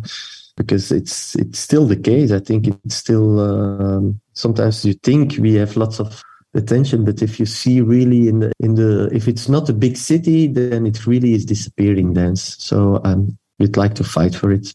because 0.60 0.92
it's 0.92 1.34
it's 1.36 1.58
still 1.58 1.86
the 1.86 1.96
case. 1.96 2.30
I 2.32 2.38
think 2.38 2.68
it's 2.68 2.94
still 2.94 3.40
um, 3.40 4.20
sometimes 4.34 4.84
you 4.84 4.92
think 4.92 5.38
we 5.38 5.54
have 5.54 5.74
lots 5.74 5.98
of 6.00 6.22
attention, 6.54 7.02
but 7.02 7.22
if 7.22 7.40
you 7.40 7.46
see 7.46 7.80
really 7.80 8.28
in 8.28 8.40
the 8.40 8.52
in 8.60 8.74
the 8.74 9.08
if 9.10 9.26
it's 9.26 9.48
not 9.48 9.70
a 9.70 9.72
big 9.72 9.96
city, 9.96 10.48
then 10.48 10.86
it 10.86 11.06
really 11.06 11.32
is 11.32 11.46
disappearing 11.46 12.12
dance. 12.12 12.56
So 12.58 13.00
um, 13.04 13.38
we'd 13.58 13.78
like 13.78 13.94
to 13.94 14.04
fight 14.04 14.34
for 14.34 14.52
it. 14.52 14.74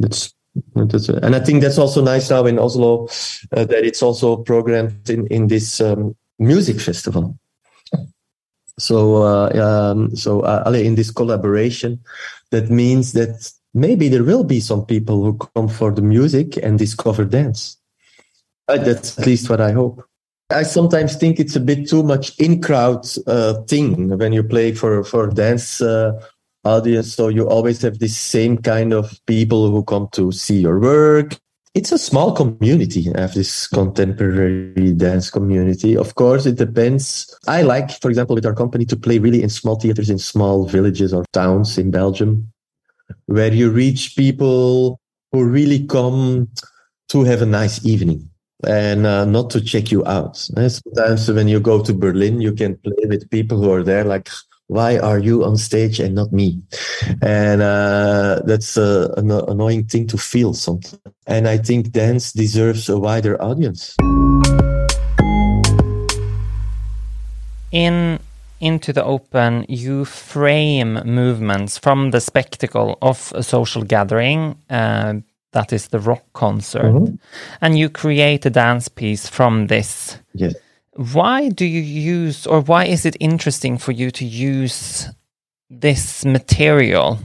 That's 0.00 0.34
and 0.74 1.36
I 1.36 1.40
think 1.40 1.62
that's 1.62 1.78
also 1.78 2.02
nice 2.02 2.30
now 2.30 2.46
in 2.46 2.58
Oslo 2.58 3.06
uh, 3.52 3.64
that 3.64 3.84
it's 3.84 4.02
also 4.02 4.38
programmed 4.38 5.08
in 5.08 5.28
in 5.28 5.46
this 5.46 5.80
um, 5.80 6.16
music 6.40 6.80
festival. 6.80 7.38
So 8.80 9.22
uh, 9.22 9.50
um, 9.62 10.16
so 10.16 10.40
uh, 10.40 10.72
in 10.74 10.96
this 10.96 11.12
collaboration, 11.12 12.00
that 12.50 12.68
means 12.68 13.12
that 13.12 13.52
maybe 13.74 14.08
there 14.08 14.24
will 14.24 14.44
be 14.44 14.60
some 14.60 14.86
people 14.86 15.22
who 15.22 15.36
come 15.54 15.68
for 15.68 15.90
the 15.90 16.02
music 16.02 16.56
and 16.56 16.78
discover 16.78 17.24
dance. 17.24 17.76
Uh, 18.68 18.78
that's 18.78 19.18
at 19.18 19.26
least 19.26 19.50
what 19.50 19.60
I 19.60 19.72
hope. 19.72 20.02
I 20.50 20.62
sometimes 20.62 21.16
think 21.16 21.40
it's 21.40 21.56
a 21.56 21.60
bit 21.60 21.88
too 21.88 22.02
much 22.02 22.38
in 22.38 22.62
crowd 22.62 23.06
uh, 23.26 23.54
thing 23.62 24.16
when 24.16 24.32
you 24.32 24.42
play 24.42 24.72
for 24.72 25.02
for 25.02 25.28
dance 25.28 25.80
uh, 25.80 26.12
audience. 26.64 27.14
So 27.14 27.28
you 27.28 27.48
always 27.48 27.82
have 27.82 27.98
this 27.98 28.16
same 28.16 28.58
kind 28.58 28.92
of 28.92 29.18
people 29.26 29.70
who 29.70 29.82
come 29.84 30.08
to 30.12 30.32
see 30.32 30.60
your 30.60 30.78
work. 30.80 31.36
It's 31.74 31.90
a 31.90 31.98
small 31.98 32.32
community. 32.32 33.12
I 33.16 33.22
have 33.22 33.34
this 33.34 33.66
contemporary 33.66 34.92
dance 34.92 35.28
community. 35.28 35.96
Of 35.96 36.14
course, 36.14 36.46
it 36.46 36.56
depends. 36.56 37.36
I 37.48 37.62
like, 37.62 37.90
for 38.00 38.08
example, 38.08 38.36
with 38.36 38.46
our 38.46 38.54
company 38.54 38.84
to 38.84 38.96
play 38.96 39.18
really 39.18 39.42
in 39.42 39.48
small 39.48 39.74
theaters 39.74 40.08
in 40.08 40.18
small 40.18 40.66
villages 40.68 41.12
or 41.12 41.24
towns 41.32 41.76
in 41.76 41.90
Belgium 41.90 42.53
where 43.26 43.52
you 43.52 43.70
reach 43.70 44.16
people 44.16 45.00
who 45.32 45.44
really 45.44 45.86
come 45.86 46.48
to 47.08 47.24
have 47.24 47.42
a 47.42 47.46
nice 47.46 47.84
evening 47.84 48.28
and 48.66 49.06
uh, 49.06 49.24
not 49.24 49.50
to 49.50 49.60
check 49.60 49.90
you 49.90 50.04
out. 50.06 50.36
Sometimes 50.36 51.30
when 51.30 51.48
you 51.48 51.60
go 51.60 51.82
to 51.82 51.92
Berlin, 51.92 52.40
you 52.40 52.52
can 52.52 52.76
play 52.78 53.06
with 53.06 53.28
people 53.30 53.58
who 53.60 53.70
are 53.70 53.82
there 53.82 54.04
like, 54.04 54.28
why 54.68 54.98
are 54.98 55.18
you 55.18 55.44
on 55.44 55.56
stage 55.56 56.00
and 56.00 56.14
not 56.14 56.32
me? 56.32 56.62
And 57.20 57.60
uh, 57.60 58.40
that's 58.46 58.78
uh, 58.78 59.12
an 59.16 59.30
annoying 59.30 59.84
thing 59.84 60.06
to 60.08 60.18
feel 60.18 60.54
sometimes. 60.54 60.98
And 61.26 61.48
I 61.48 61.58
think 61.58 61.90
dance 61.90 62.32
deserves 62.32 62.88
a 62.88 62.98
wider 62.98 63.40
audience. 63.42 63.94
In 67.72 68.20
into 68.64 68.92
the 68.92 69.04
open, 69.04 69.66
you 69.68 70.04
frame 70.04 70.94
movements 71.04 71.78
from 71.78 72.10
the 72.10 72.20
spectacle 72.20 72.96
of 73.00 73.32
a 73.34 73.42
social 73.42 73.82
gathering, 73.82 74.56
uh, 74.70 75.14
that 75.52 75.72
is 75.72 75.88
the 75.88 76.00
rock 76.00 76.24
concert, 76.32 76.92
mm 76.92 77.04
-hmm. 77.04 77.18
and 77.60 77.78
you 77.78 77.88
create 77.90 78.48
a 78.48 78.50
dance 78.50 78.90
piece 78.90 79.28
from 79.30 79.66
this. 79.66 80.18
Yes. 80.32 80.54
Why 80.96 81.48
do 81.48 81.64
you 81.64 81.82
use, 82.24 82.50
or 82.50 82.62
why 82.62 82.86
is 82.86 83.04
it 83.04 83.16
interesting 83.18 83.80
for 83.80 83.94
you 83.94 84.10
to 84.10 84.24
use 84.24 85.10
this 85.80 86.24
material 86.24 87.18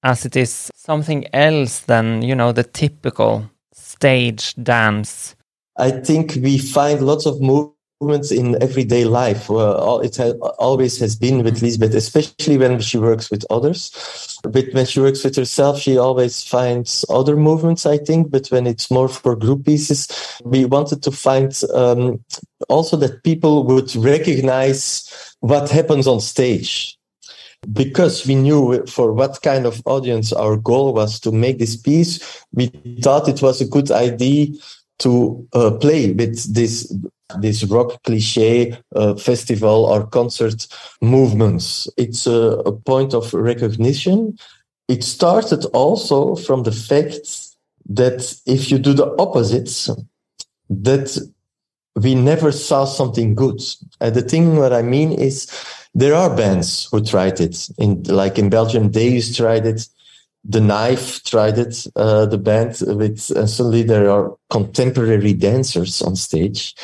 as 0.00 0.24
it 0.24 0.36
is 0.36 0.70
something 0.76 1.26
else 1.32 1.84
than, 1.86 2.22
you 2.22 2.34
know, 2.34 2.52
the 2.52 2.64
typical 2.64 3.42
stage 3.74 4.54
dance? 4.62 5.34
I 5.78 5.90
think 6.02 6.34
we 6.42 6.58
find 6.58 7.00
lots 7.00 7.26
of 7.26 7.40
movements 7.40 7.81
movements 8.02 8.32
in 8.32 8.60
everyday 8.60 9.04
life. 9.04 9.48
Well, 9.48 10.00
it 10.00 10.16
ha- 10.16 10.32
always 10.58 10.98
has 10.98 11.14
been 11.14 11.44
with 11.44 11.62
Lisbeth, 11.62 11.94
especially 11.94 12.58
when 12.58 12.80
she 12.80 12.98
works 12.98 13.30
with 13.30 13.44
others. 13.48 14.40
But 14.42 14.66
when 14.72 14.86
she 14.86 15.00
works 15.00 15.22
with 15.22 15.36
herself, 15.36 15.78
she 15.78 15.96
always 15.96 16.42
finds 16.42 17.04
other 17.08 17.36
movements, 17.36 17.86
I 17.86 17.98
think. 17.98 18.30
But 18.30 18.48
when 18.48 18.66
it's 18.66 18.90
more 18.90 19.08
for 19.08 19.36
group 19.36 19.64
pieces, 19.64 20.08
we 20.44 20.64
wanted 20.64 21.02
to 21.04 21.12
find 21.12 21.58
um, 21.72 22.24
also 22.68 22.96
that 22.96 23.22
people 23.22 23.64
would 23.64 23.94
recognize 23.94 25.36
what 25.40 25.70
happens 25.70 26.06
on 26.06 26.20
stage 26.20 26.98
because 27.72 28.26
we 28.26 28.34
knew 28.34 28.84
for 28.86 29.12
what 29.12 29.40
kind 29.42 29.66
of 29.66 29.80
audience 29.86 30.32
our 30.32 30.56
goal 30.56 30.92
was 30.92 31.20
to 31.20 31.30
make 31.30 31.58
this 31.60 31.76
piece, 31.76 32.44
we 32.52 32.66
thought 33.00 33.28
it 33.28 33.40
was 33.40 33.60
a 33.60 33.64
good 33.66 33.92
idea 33.92 34.48
to 34.98 35.46
uh, 35.52 35.70
play 35.80 36.12
with 36.12 36.54
this 36.54 36.92
this 37.40 37.64
rock 37.64 38.02
cliche 38.04 38.76
uh, 38.94 39.14
festival 39.14 39.84
or 39.84 40.06
concert 40.06 40.66
movements. 41.00 41.88
It's 41.96 42.26
a, 42.26 42.62
a 42.66 42.72
point 42.72 43.14
of 43.14 43.32
recognition. 43.34 44.36
It 44.88 45.04
started 45.04 45.64
also 45.66 46.36
from 46.36 46.64
the 46.64 46.72
fact 46.72 47.16
that 47.88 48.34
if 48.46 48.70
you 48.70 48.78
do 48.78 48.92
the 48.92 49.14
opposites, 49.18 49.90
that 50.68 51.18
we 51.96 52.14
never 52.14 52.52
saw 52.52 52.84
something 52.84 53.34
good. 53.34 53.60
And 54.00 54.14
the 54.14 54.22
thing 54.22 54.56
what 54.56 54.72
I 54.72 54.82
mean 54.82 55.12
is 55.12 55.50
there 55.94 56.14
are 56.14 56.34
bands 56.34 56.88
who 56.90 57.02
tried 57.02 57.40
it. 57.40 57.68
In 57.78 58.02
like 58.04 58.38
in 58.38 58.48
Belgium, 58.48 58.92
they 58.92 59.08
used 59.08 59.36
tried 59.36 59.66
it. 59.66 59.86
The 60.44 60.60
Knife 60.60 61.22
tried 61.24 61.58
it, 61.58 61.86
uh, 61.94 62.26
the 62.26 62.38
band 62.38 62.82
with, 62.86 63.20
suddenly 63.20 63.82
there 63.82 64.10
are 64.10 64.34
contemporary 64.50 65.34
dancers 65.34 66.02
on 66.02 66.16
stage 66.16 66.74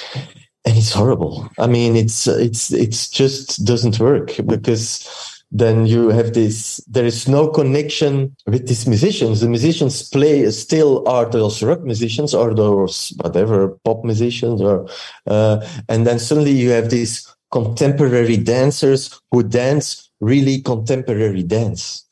and 0.69 0.77
it's 0.77 0.93
horrible. 0.93 1.49
I 1.59 1.67
mean, 1.67 1.97
it's 1.97 2.27
it's 2.27 2.73
it's 2.73 3.09
just 3.09 3.65
doesn't 3.65 3.99
work 3.99 4.37
because 4.47 5.09
then 5.51 5.87
you 5.87 6.11
have 6.11 6.35
this. 6.35 6.79
There 6.87 7.07
is 7.07 7.27
no 7.27 7.49
connection 7.49 8.37
with 8.47 8.69
these 8.69 8.87
musicians. 8.87 9.41
The 9.41 9.49
musicians 9.49 10.07
play 10.09 10.51
still 10.51 11.09
are 11.09 11.27
those 11.27 11.63
rock 11.63 11.83
musicians 11.83 12.35
or 12.35 12.55
those 12.55 13.15
whatever 13.23 13.79
pop 13.85 14.05
musicians 14.05 14.61
or, 14.61 14.87
uh, 15.27 15.67
and 15.89 16.07
then 16.07 16.19
suddenly 16.19 16.53
you 16.53 16.71
have 16.71 16.91
these 16.91 17.27
contemporary 17.51 18.37
dancers 18.37 19.19
who 19.31 19.43
dance 19.43 20.11
really 20.21 20.61
contemporary 20.61 21.43
dance 21.43 22.05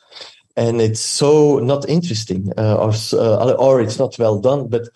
and 0.57 0.81
it's 0.81 1.01
so 1.01 1.59
not 1.59 1.89
interesting 1.89 2.53
uh, 2.59 2.77
or 2.77 2.93
uh, 3.13 3.53
or 3.53 3.81
it's 3.81 3.99
not 3.99 4.19
well 4.19 4.39
done 4.39 4.69
but 4.69 4.89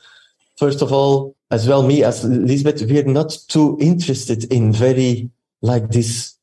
first 0.56 0.82
of 0.82 0.92
all 0.92 1.34
as 1.50 1.66
well 1.68 1.82
me 1.82 2.04
as 2.04 2.24
Lisbeth, 2.24 2.82
we're 2.82 3.04
not 3.04 3.36
too 3.48 3.76
interested 3.80 4.44
in 4.52 4.72
very 4.72 5.30
like 5.62 5.90
this 5.90 6.36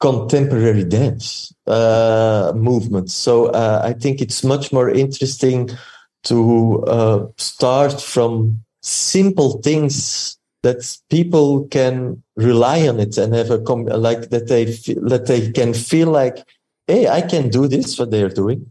contemporary 0.00 0.84
dance 0.84 1.54
uh, 1.66 2.52
movement. 2.54 3.10
So 3.10 3.46
uh, 3.46 3.80
I 3.82 3.94
think 3.94 4.20
it's 4.20 4.44
much 4.44 4.72
more 4.72 4.90
interesting 4.90 5.70
to 6.24 6.84
uh, 6.84 7.26
start 7.38 8.00
from 8.00 8.62
simple 8.82 9.62
things 9.62 10.36
that 10.62 10.98
people 11.10 11.66
can 11.68 12.22
rely 12.36 12.86
on 12.88 13.00
it 13.00 13.16
and 13.16 13.34
have 13.34 13.50
a 13.50 13.58
com- 13.58 13.86
like 13.86 14.30
that 14.30 14.48
they 14.48 14.64
that 14.64 15.24
they 15.26 15.50
can 15.52 15.72
feel 15.72 16.08
like, 16.08 16.44
hey, 16.86 17.08
I 17.08 17.22
can 17.22 17.48
do 17.48 17.66
this 17.68 17.98
what 17.98 18.10
they're 18.10 18.28
doing, 18.28 18.70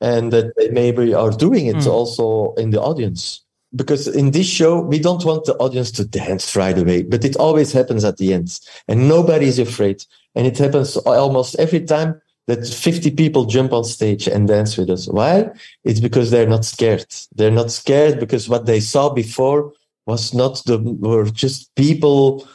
and 0.00 0.32
that 0.32 0.54
they 0.56 0.70
maybe 0.70 1.14
are 1.14 1.30
doing 1.30 1.66
it 1.66 1.76
mm. 1.76 1.86
also 1.86 2.54
in 2.54 2.70
the 2.70 2.80
audience. 2.80 3.40
Because 3.74 4.06
in 4.06 4.30
this 4.30 4.46
show 4.46 4.80
we 4.80 5.00
don't 5.00 5.24
want 5.24 5.46
the 5.46 5.56
audience 5.56 5.90
to 5.92 6.04
dance 6.04 6.54
right 6.54 6.78
away 6.78 7.02
but 7.02 7.24
it 7.24 7.34
always 7.36 7.72
happens 7.72 8.04
at 8.04 8.18
the 8.18 8.32
end 8.32 8.60
and 8.86 9.08
nobody 9.08 9.46
is 9.46 9.58
afraid. 9.58 10.04
And 10.36 10.46
it 10.46 10.58
happens 10.58 10.96
almost 10.96 11.56
every 11.58 11.80
time 11.80 12.20
that 12.46 12.66
50 12.66 13.10
people 13.12 13.46
jump 13.46 13.72
on 13.72 13.84
stage 13.84 14.28
and 14.28 14.46
dance 14.46 14.76
with 14.76 14.90
us. 14.90 15.08
Why? 15.08 15.50
It's 15.82 16.00
because 16.00 16.30
they're 16.30 16.48
not 16.48 16.64
scared. 16.64 17.06
They're 17.34 17.50
not 17.50 17.70
scared 17.70 18.20
because 18.20 18.48
what 18.48 18.66
they 18.66 18.80
saw 18.80 19.10
before 19.10 19.72
was 20.06 20.34
not 20.34 20.62
the 20.66 20.78
were 20.78 21.24
just 21.24 21.74
people 21.74 22.46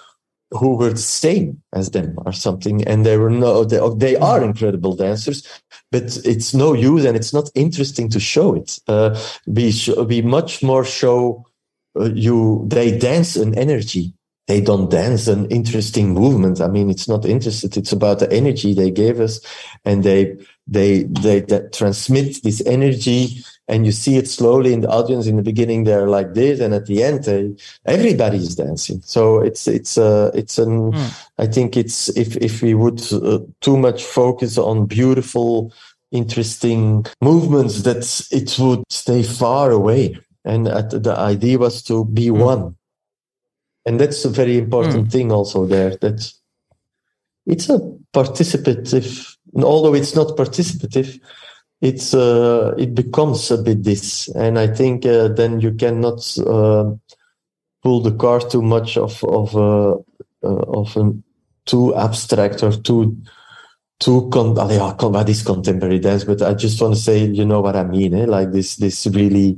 who 0.52 0.76
were 0.76 0.92
the 0.92 0.98
same 0.98 1.62
as 1.74 1.92
them 1.92 2.16
or 2.26 2.32
something. 2.32 2.84
And 2.86 3.06
they 3.06 3.18
were 3.18 3.30
no, 3.30 3.64
they, 3.64 3.80
they 3.98 4.16
are 4.18 4.44
incredible 4.44 4.96
dancers, 4.96 5.48
but 5.92 6.18
it's 6.26 6.54
no 6.54 6.74
use 6.74 7.06
and 7.06 7.16
it's 7.16 7.34
not 7.34 7.50
interesting 7.56 8.10
to 8.10 8.20
show 8.20 8.56
it. 8.56 8.80
Uh, 8.88 9.20
we, 9.46 9.72
sh- 9.72 9.90
we 9.90 10.22
much 10.22 10.64
more 10.64 10.84
show 10.84 11.46
uh, 12.00 12.10
you, 12.14 12.66
they 12.68 12.98
dance 12.98 13.36
an 13.36 13.58
energy. 13.58 14.14
They 14.48 14.62
don't 14.62 14.90
dance 14.90 15.28
an 15.28 15.46
interesting 15.52 16.16
movement. 16.16 16.60
I 16.60 16.68
mean, 16.68 16.90
it's 16.90 17.08
not 17.08 17.24
interested. 17.26 17.78
It's 17.78 17.92
about 17.92 18.18
the 18.18 18.32
energy 18.32 18.74
they 18.74 18.90
gave 18.90 19.20
us 19.20 19.40
and 19.86 20.04
they, 20.04 20.38
they, 20.66 21.04
they, 21.04 21.42
they 21.42 21.62
transmit 21.72 22.42
this 22.42 22.60
energy 22.66 23.44
and 23.70 23.86
you 23.86 23.92
see 23.92 24.18
it 24.18 24.28
slowly 24.28 24.74
in 24.74 24.82
the 24.82 24.90
audience 24.90 25.28
in 25.28 25.38
the 25.38 25.44
beginning 25.44 25.84
they're 25.84 26.10
like 26.10 26.34
this 26.34 26.60
and 26.60 26.74
at 26.74 26.88
the 26.88 27.04
end 27.04 27.24
they, 27.24 27.56
everybody 27.86 28.38
is 28.38 28.56
dancing 28.56 29.00
so 29.06 29.40
it's 29.40 29.68
it's 29.68 29.98
uh 29.98 30.32
it's 30.34 30.58
an 30.58 30.92
mm. 30.92 31.30
i 31.38 31.46
think 31.46 31.78
it's 31.78 32.10
if 32.18 32.36
if 32.38 32.62
we 32.62 32.74
would 32.74 33.02
uh, 33.14 33.40
too 33.62 33.78
much 33.78 34.04
focus 34.04 34.58
on 34.58 34.86
beautiful 34.86 35.72
interesting 36.12 37.06
movements 37.22 37.84
that 37.84 38.04
it 38.32 38.58
would 38.60 38.84
stay 38.90 39.22
far 39.22 39.72
away 39.72 40.18
and 40.44 40.68
at, 40.68 40.90
the 40.90 41.16
idea 41.16 41.58
was 41.58 41.84
to 41.84 42.06
be 42.06 42.28
mm. 42.28 42.44
one 42.44 42.76
and 43.86 44.00
that's 44.00 44.26
a 44.26 44.30
very 44.30 44.58
important 44.58 45.08
mm. 45.08 45.12
thing 45.12 45.32
also 45.32 45.66
there 45.66 45.96
that 45.98 46.34
it's 47.46 47.70
a 47.70 47.80
participative 48.14 49.36
although 49.64 49.94
it's 49.94 50.16
not 50.16 50.36
participative 50.36 51.20
it's 51.82 52.14
uh, 52.14 52.74
it 52.78 52.94
becomes 52.94 53.52
a 53.52 53.58
bit 53.58 53.84
this, 53.84 54.28
and 54.30 54.60
I 54.60 54.68
think 54.68 55.06
uh, 55.06 55.30
then 55.30 55.62
you 55.62 55.74
cannot 55.74 56.20
uh, 56.40 56.92
pull 57.82 58.02
the 58.02 58.16
car 58.18 58.40
too 58.42 58.62
much 58.62 58.98
of 58.98 59.24
of 59.24 59.56
uh, 59.56 59.96
uh, 60.44 60.64
of 60.68 60.96
a 60.98 61.14
too 61.66 61.96
abstract 61.96 62.64
or 62.64 62.72
too 62.72 63.18
too 64.00 64.30
con- 64.32 64.56
yeah, 64.70 64.94
what 64.94 65.30
is 65.30 65.44
contemporary 65.44 66.00
dance? 66.00 66.24
But 66.24 66.42
I 66.42 66.54
just 66.54 66.82
want 66.82 66.96
to 66.96 67.00
say, 67.00 67.26
you 67.26 67.46
know 67.46 67.62
what 67.62 67.76
I 67.76 67.84
mean, 67.84 68.14
eh? 68.14 68.26
like 68.26 68.52
this 68.52 68.76
this 68.76 69.08
really 69.08 69.58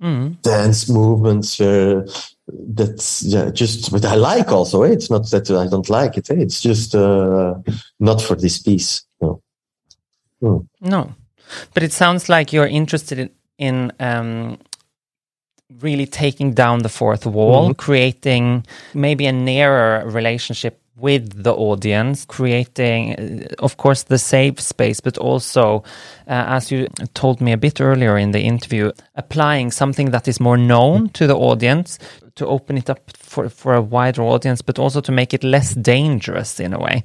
mm. 0.00 0.40
dance 0.42 0.88
movements 0.88 1.58
where 1.58 2.04
that's 2.46 3.22
yeah, 3.24 3.50
just 3.50 3.90
but 3.90 4.04
I 4.04 4.14
like 4.14 4.52
also. 4.52 4.82
Eh? 4.82 4.92
It's 4.92 5.10
not 5.10 5.28
that 5.30 5.50
I 5.50 5.66
don't 5.66 5.90
like 5.90 6.16
it. 6.16 6.30
Eh? 6.30 6.36
It's 6.38 6.60
just 6.60 6.94
uh, 6.94 7.54
not 7.98 8.22
for 8.22 8.36
this 8.36 8.58
piece. 8.58 9.04
No. 9.20 9.42
Mm. 10.40 10.68
No. 10.80 11.14
But 11.74 11.82
it 11.82 11.92
sounds 11.92 12.28
like 12.28 12.52
you're 12.52 12.66
interested 12.66 13.18
in, 13.18 13.30
in 13.58 13.92
um, 14.00 14.58
really 15.80 16.06
taking 16.06 16.54
down 16.54 16.80
the 16.80 16.88
fourth 16.88 17.26
wall, 17.26 17.64
mm 17.64 17.70
-hmm. 17.70 17.76
creating 17.76 18.66
maybe 18.94 19.28
a 19.28 19.32
nearer 19.32 20.10
relationship 20.14 20.74
with 21.00 21.42
the 21.44 21.54
audience, 21.54 22.24
creating, 22.24 23.14
uh, 23.14 23.64
of 23.64 23.76
course, 23.76 24.04
the 24.04 24.18
safe 24.18 24.60
space, 24.60 25.00
but 25.00 25.18
also, 25.18 25.84
uh, 26.26 26.56
as 26.56 26.72
you 26.72 26.88
told 27.14 27.40
me 27.40 27.52
a 27.52 27.56
bit 27.56 27.80
earlier 27.80 28.18
in 28.18 28.32
the 28.32 28.40
interview, 28.40 28.90
applying 29.14 29.72
something 29.72 30.10
that 30.10 30.26
is 30.26 30.40
more 30.40 30.56
known 30.56 31.08
to 31.10 31.26
the 31.26 31.36
audience 31.36 31.98
to 32.34 32.46
open 32.46 32.76
it 32.76 32.90
up 32.90 32.98
for, 33.16 33.48
for 33.48 33.74
a 33.74 33.80
wider 33.82 34.22
audience, 34.22 34.62
but 34.62 34.78
also 34.78 35.00
to 35.00 35.12
make 35.12 35.32
it 35.32 35.44
less 35.44 35.74
dangerous 35.74 36.60
in 36.60 36.74
a 36.74 36.78
way. 36.78 37.02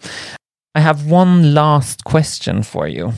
I 0.76 0.80
have 0.80 1.12
one 1.12 1.54
last 1.54 2.04
question 2.04 2.64
for 2.64 2.88
you 2.88 3.14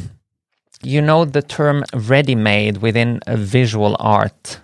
you 0.86 1.02
know 1.02 1.26
the 1.26 1.42
term 1.42 1.84
ready 1.94 2.36
made 2.36 2.78
within 2.78 3.20
visual 3.28 3.96
art. 4.00 4.60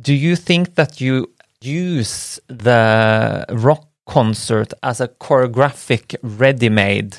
Do 0.00 0.14
you 0.14 0.36
think 0.36 0.74
that 0.74 1.00
you 1.00 1.32
use 1.60 2.38
the 2.48 3.44
rock 3.50 3.88
concert 4.06 4.72
as 4.82 5.00
a 5.00 5.08
choreographic 5.08 6.16
ready 6.22 6.68
made 6.68 7.16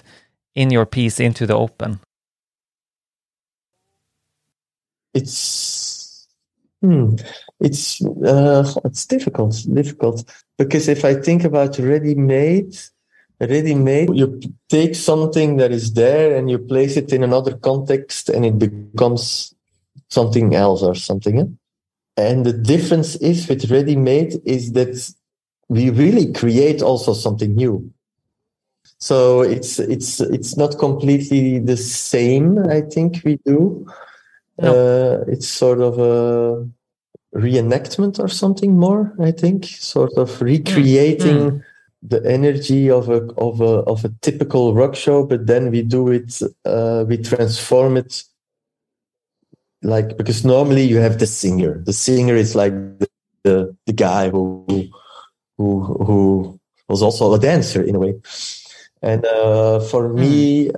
in 0.56 0.72
your 0.72 0.86
piece 0.86 1.20
into 1.20 1.46
the 1.46 1.56
open? 1.56 2.00
It's 5.14 6.28
hmm, 6.82 7.16
it's 7.60 8.04
uh, 8.06 8.74
it's 8.86 9.06
difficult, 9.06 9.56
difficult 9.74 10.24
because 10.58 10.88
if 10.88 11.04
I 11.04 11.16
think 11.16 11.44
about 11.44 11.80
ready 11.80 12.16
made, 12.16 12.78
ready 13.40 13.76
made. 13.76 14.14
You 14.14 14.40
take 14.70 14.96
something 14.96 15.58
that 15.58 15.72
is 15.72 15.94
there 15.94 16.36
and 16.36 16.50
you 16.50 16.58
place 16.58 16.98
it 16.98 17.14
in 17.14 17.24
another 17.24 17.56
context 17.58 18.30
and 18.30 18.46
it 18.46 18.60
becomes 18.60 19.54
something 20.10 20.56
else 20.56 20.84
or 20.84 20.96
something. 20.96 21.58
And 22.18 22.46
the 22.46 22.54
difference 22.54 23.16
is 23.18 23.48
with 23.48 23.72
ready 23.72 23.96
made 23.96 24.42
is 24.46 24.74
that 24.74 25.14
we 25.70 25.90
really 25.90 26.34
create 26.34 26.82
also 26.82 27.14
something 27.14 27.56
new. 27.56 27.92
So 28.98 29.42
it's 29.42 29.80
it's 29.80 30.20
it's 30.20 30.58
not 30.58 30.78
completely 30.78 31.60
the 31.60 31.78
same. 31.78 32.60
I 32.68 32.82
think 32.82 33.22
we 33.24 33.40
do. 33.46 33.88
No. 34.58 34.74
Uh, 34.74 35.24
it's 35.30 35.48
sort 35.48 35.80
of 35.80 36.00
a 36.00 36.68
reenactment 37.34 38.20
or 38.20 38.28
something 38.28 38.78
more. 38.78 39.14
I 39.22 39.32
think 39.32 39.66
sort 39.66 40.18
of 40.18 40.42
recreating 40.42 41.52
mm 41.52 41.64
the 42.02 42.22
energy 42.26 42.90
of 42.90 43.10
a 43.10 43.24
of 43.34 43.62
a 43.62 43.84
of 43.88 44.06
a 44.06 44.10
typical 44.22 44.74
rock 44.74 44.96
show, 44.96 45.26
but 45.26 45.48
then 45.48 45.72
we 45.72 45.82
do 45.82 46.10
it, 46.10 46.42
uh, 46.66 47.06
we 47.08 47.18
transform 47.18 47.98
it 47.98 48.24
like 49.82 50.18
because 50.18 50.46
normally 50.46 50.84
you 50.84 50.98
have 50.98 51.20
the 51.20 51.28
singer. 51.28 51.82
The 51.86 51.94
singer 51.94 52.36
is 52.36 52.56
like 52.56 52.74
the 52.74 53.10
the, 53.44 53.76
the 53.86 53.94
guy 53.94 54.30
who 54.30 54.66
who 55.58 55.82
who 55.84 56.60
was 56.88 57.02
also 57.02 57.34
a 57.34 57.40
dancer 57.40 57.82
in 57.82 57.96
a 57.96 58.00
way. 58.00 58.16
And 59.02 59.26
uh, 59.26 59.80
for 59.80 60.10
mm. 60.10 60.20
me, 60.20 60.72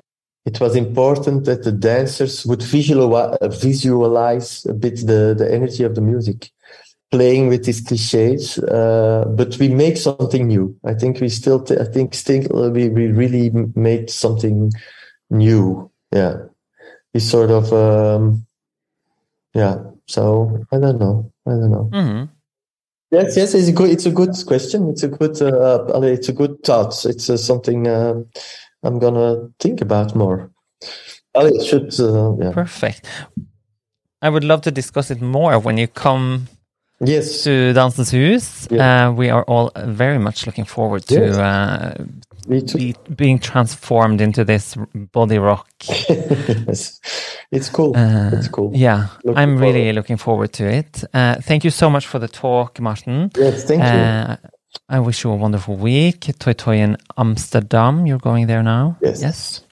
it 0.46 0.60
was 0.60 0.76
important 0.76 1.46
that 1.46 1.64
the 1.64 1.72
dancers 1.72 2.46
would 2.46 2.62
visualize, 2.62 3.38
visualize 3.62 4.66
a 4.66 4.74
bit 4.74 4.98
the, 4.98 5.36
the 5.38 5.52
energy 5.52 5.84
of 5.84 5.96
the 5.96 6.02
music 6.02 6.52
playing 7.12 7.50
with 7.50 7.66
these 7.66 7.82
cliches, 7.82 8.58
uh, 8.58 9.26
but 9.36 9.58
we 9.60 9.68
make 9.68 9.98
something 9.98 10.48
new. 10.48 10.76
I 10.86 10.94
think 10.94 11.20
we 11.20 11.30
still, 11.30 11.62
t- 11.62 11.78
I 11.78 11.84
think 11.84 12.14
still 12.14 12.58
uh, 12.58 12.70
we, 12.70 12.90
we 12.90 13.08
really 13.08 13.52
made 13.76 14.10
something 14.10 14.72
new. 15.30 15.92
Yeah. 16.14 16.38
We 17.14 17.20
sort 17.20 17.52
of, 17.52 17.74
um, 17.74 18.46
yeah. 19.54 19.84
So 20.08 20.66
I 20.72 20.80
don't 20.80 21.00
know. 21.00 21.32
I 21.46 21.52
don't 21.52 21.72
know. 21.72 21.90
Mm-hmm. 21.92 22.26
Yes, 23.12 23.36
yes, 23.36 23.54
it's 23.54 23.68
a 23.68 23.74
good, 23.74 23.90
it's 23.90 24.06
a 24.06 24.12
good 24.12 24.34
question. 24.48 24.90
It's 24.90 25.04
a 25.04 25.10
good, 25.10 25.42
uh, 25.42 25.86
it's 26.04 26.30
a 26.30 26.34
good 26.34 26.64
thought. 26.64 27.06
It's 27.06 27.30
uh, 27.30 27.36
something 27.36 27.90
um, 27.90 28.26
I'm 28.84 29.00
gonna 29.00 29.50
think 29.60 29.82
about 29.82 30.16
more. 30.16 30.50
it 31.36 31.66
should, 31.66 32.00
uh, 32.00 32.36
yeah. 32.38 32.52
Perfect. 32.54 33.06
I 34.22 34.30
would 34.30 34.46
love 34.46 34.62
to 34.62 34.72
discuss 34.72 35.12
it 35.12 35.22
more 35.22 35.60
when 35.60 35.78
you 35.78 35.88
come 35.88 36.48
yes. 37.04 37.44
to 37.44 37.74
Dansens 37.74 38.12
Hus. 38.12 38.68
Yeah. 38.72 39.08
Uh, 39.08 39.12
we 39.12 39.30
are 39.30 39.44
all 39.44 39.72
very 39.76 40.20
much 40.20 40.46
looking 40.46 40.66
forward 40.66 41.06
to 41.08 41.20
yes. 41.20 41.38
uh, 41.38 42.06
be, 42.48 42.96
being 43.16 43.40
transformed 43.40 44.22
into 44.22 44.44
this 44.44 44.76
body 45.12 45.40
rock. 45.40 45.68
It's 47.52 47.70
cool. 47.70 47.98
Uh, 47.98 48.30
it's 48.32 48.48
cool. 48.48 48.72
Yeah, 48.74 49.08
looking 49.26 49.38
I'm 49.38 49.58
forward. 49.58 49.74
really 49.74 49.92
looking 49.92 50.16
forward 50.16 50.54
to 50.54 50.66
it. 50.66 51.04
Uh, 51.14 51.36
thank 51.42 51.66
you 51.66 51.70
so 51.70 51.90
much 51.90 52.08
for 52.08 52.18
the 52.18 52.30
talk, 52.30 52.80
Martin. 52.80 53.30
Yes, 53.36 53.66
thank 53.66 53.82
you. 53.82 53.90
Uh, 53.90 54.38
I 54.88 55.00
wish 55.02 55.26
you 55.26 55.32
a 55.32 55.36
wonderful 55.36 55.76
week. 55.76 56.32
Toy 56.40 56.54
Toy 56.54 56.78
in 56.78 56.96
Amsterdam. 57.18 58.08
You're 58.08 58.20
going 58.20 58.48
there 58.48 58.64
now? 58.64 58.98
Yes. 59.02 59.22
Yes. 59.22 59.66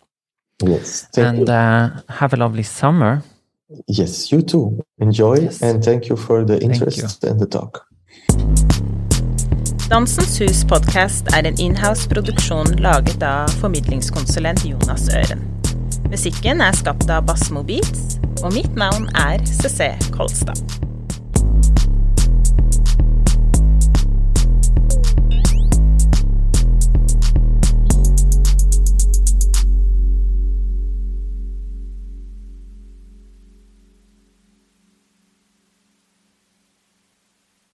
Yes. 0.62 1.08
and 1.16 1.50
uh, 1.50 1.90
have 2.10 2.34
a 2.34 2.38
lovely 2.38 2.64
summer. 2.64 3.24
Yes, 3.88 4.32
you 4.32 4.42
too. 4.42 4.80
Enjoy 5.00 5.36
yes. 5.36 5.62
and 5.62 5.84
thank 5.84 6.10
you 6.10 6.16
for 6.16 6.44
the 6.44 6.60
interest 6.62 7.24
and 7.24 7.40
the 7.40 7.46
talk. 7.46 7.86
Dansens 9.90 10.38
Hus 10.40 10.66
podkast 10.66 11.30
er 11.34 11.46
en 11.46 11.58
inhouse-produksjon 11.60 12.78
laget 12.82 13.24
av 13.24 13.50
formidlingskonsulent 13.62 14.66
Jonas 14.66 15.10
Øren. 15.14 15.46
Musikken 16.10 16.62
er 16.62 16.78
skapt 16.78 17.10
av 17.10 17.26
Bassmo 17.26 17.64
Beats, 17.64 18.20
og 18.44 18.54
mitt 18.54 18.76
navn 18.78 19.10
er 19.16 19.42
CC 19.46 19.94
Kolstad. 20.14 20.89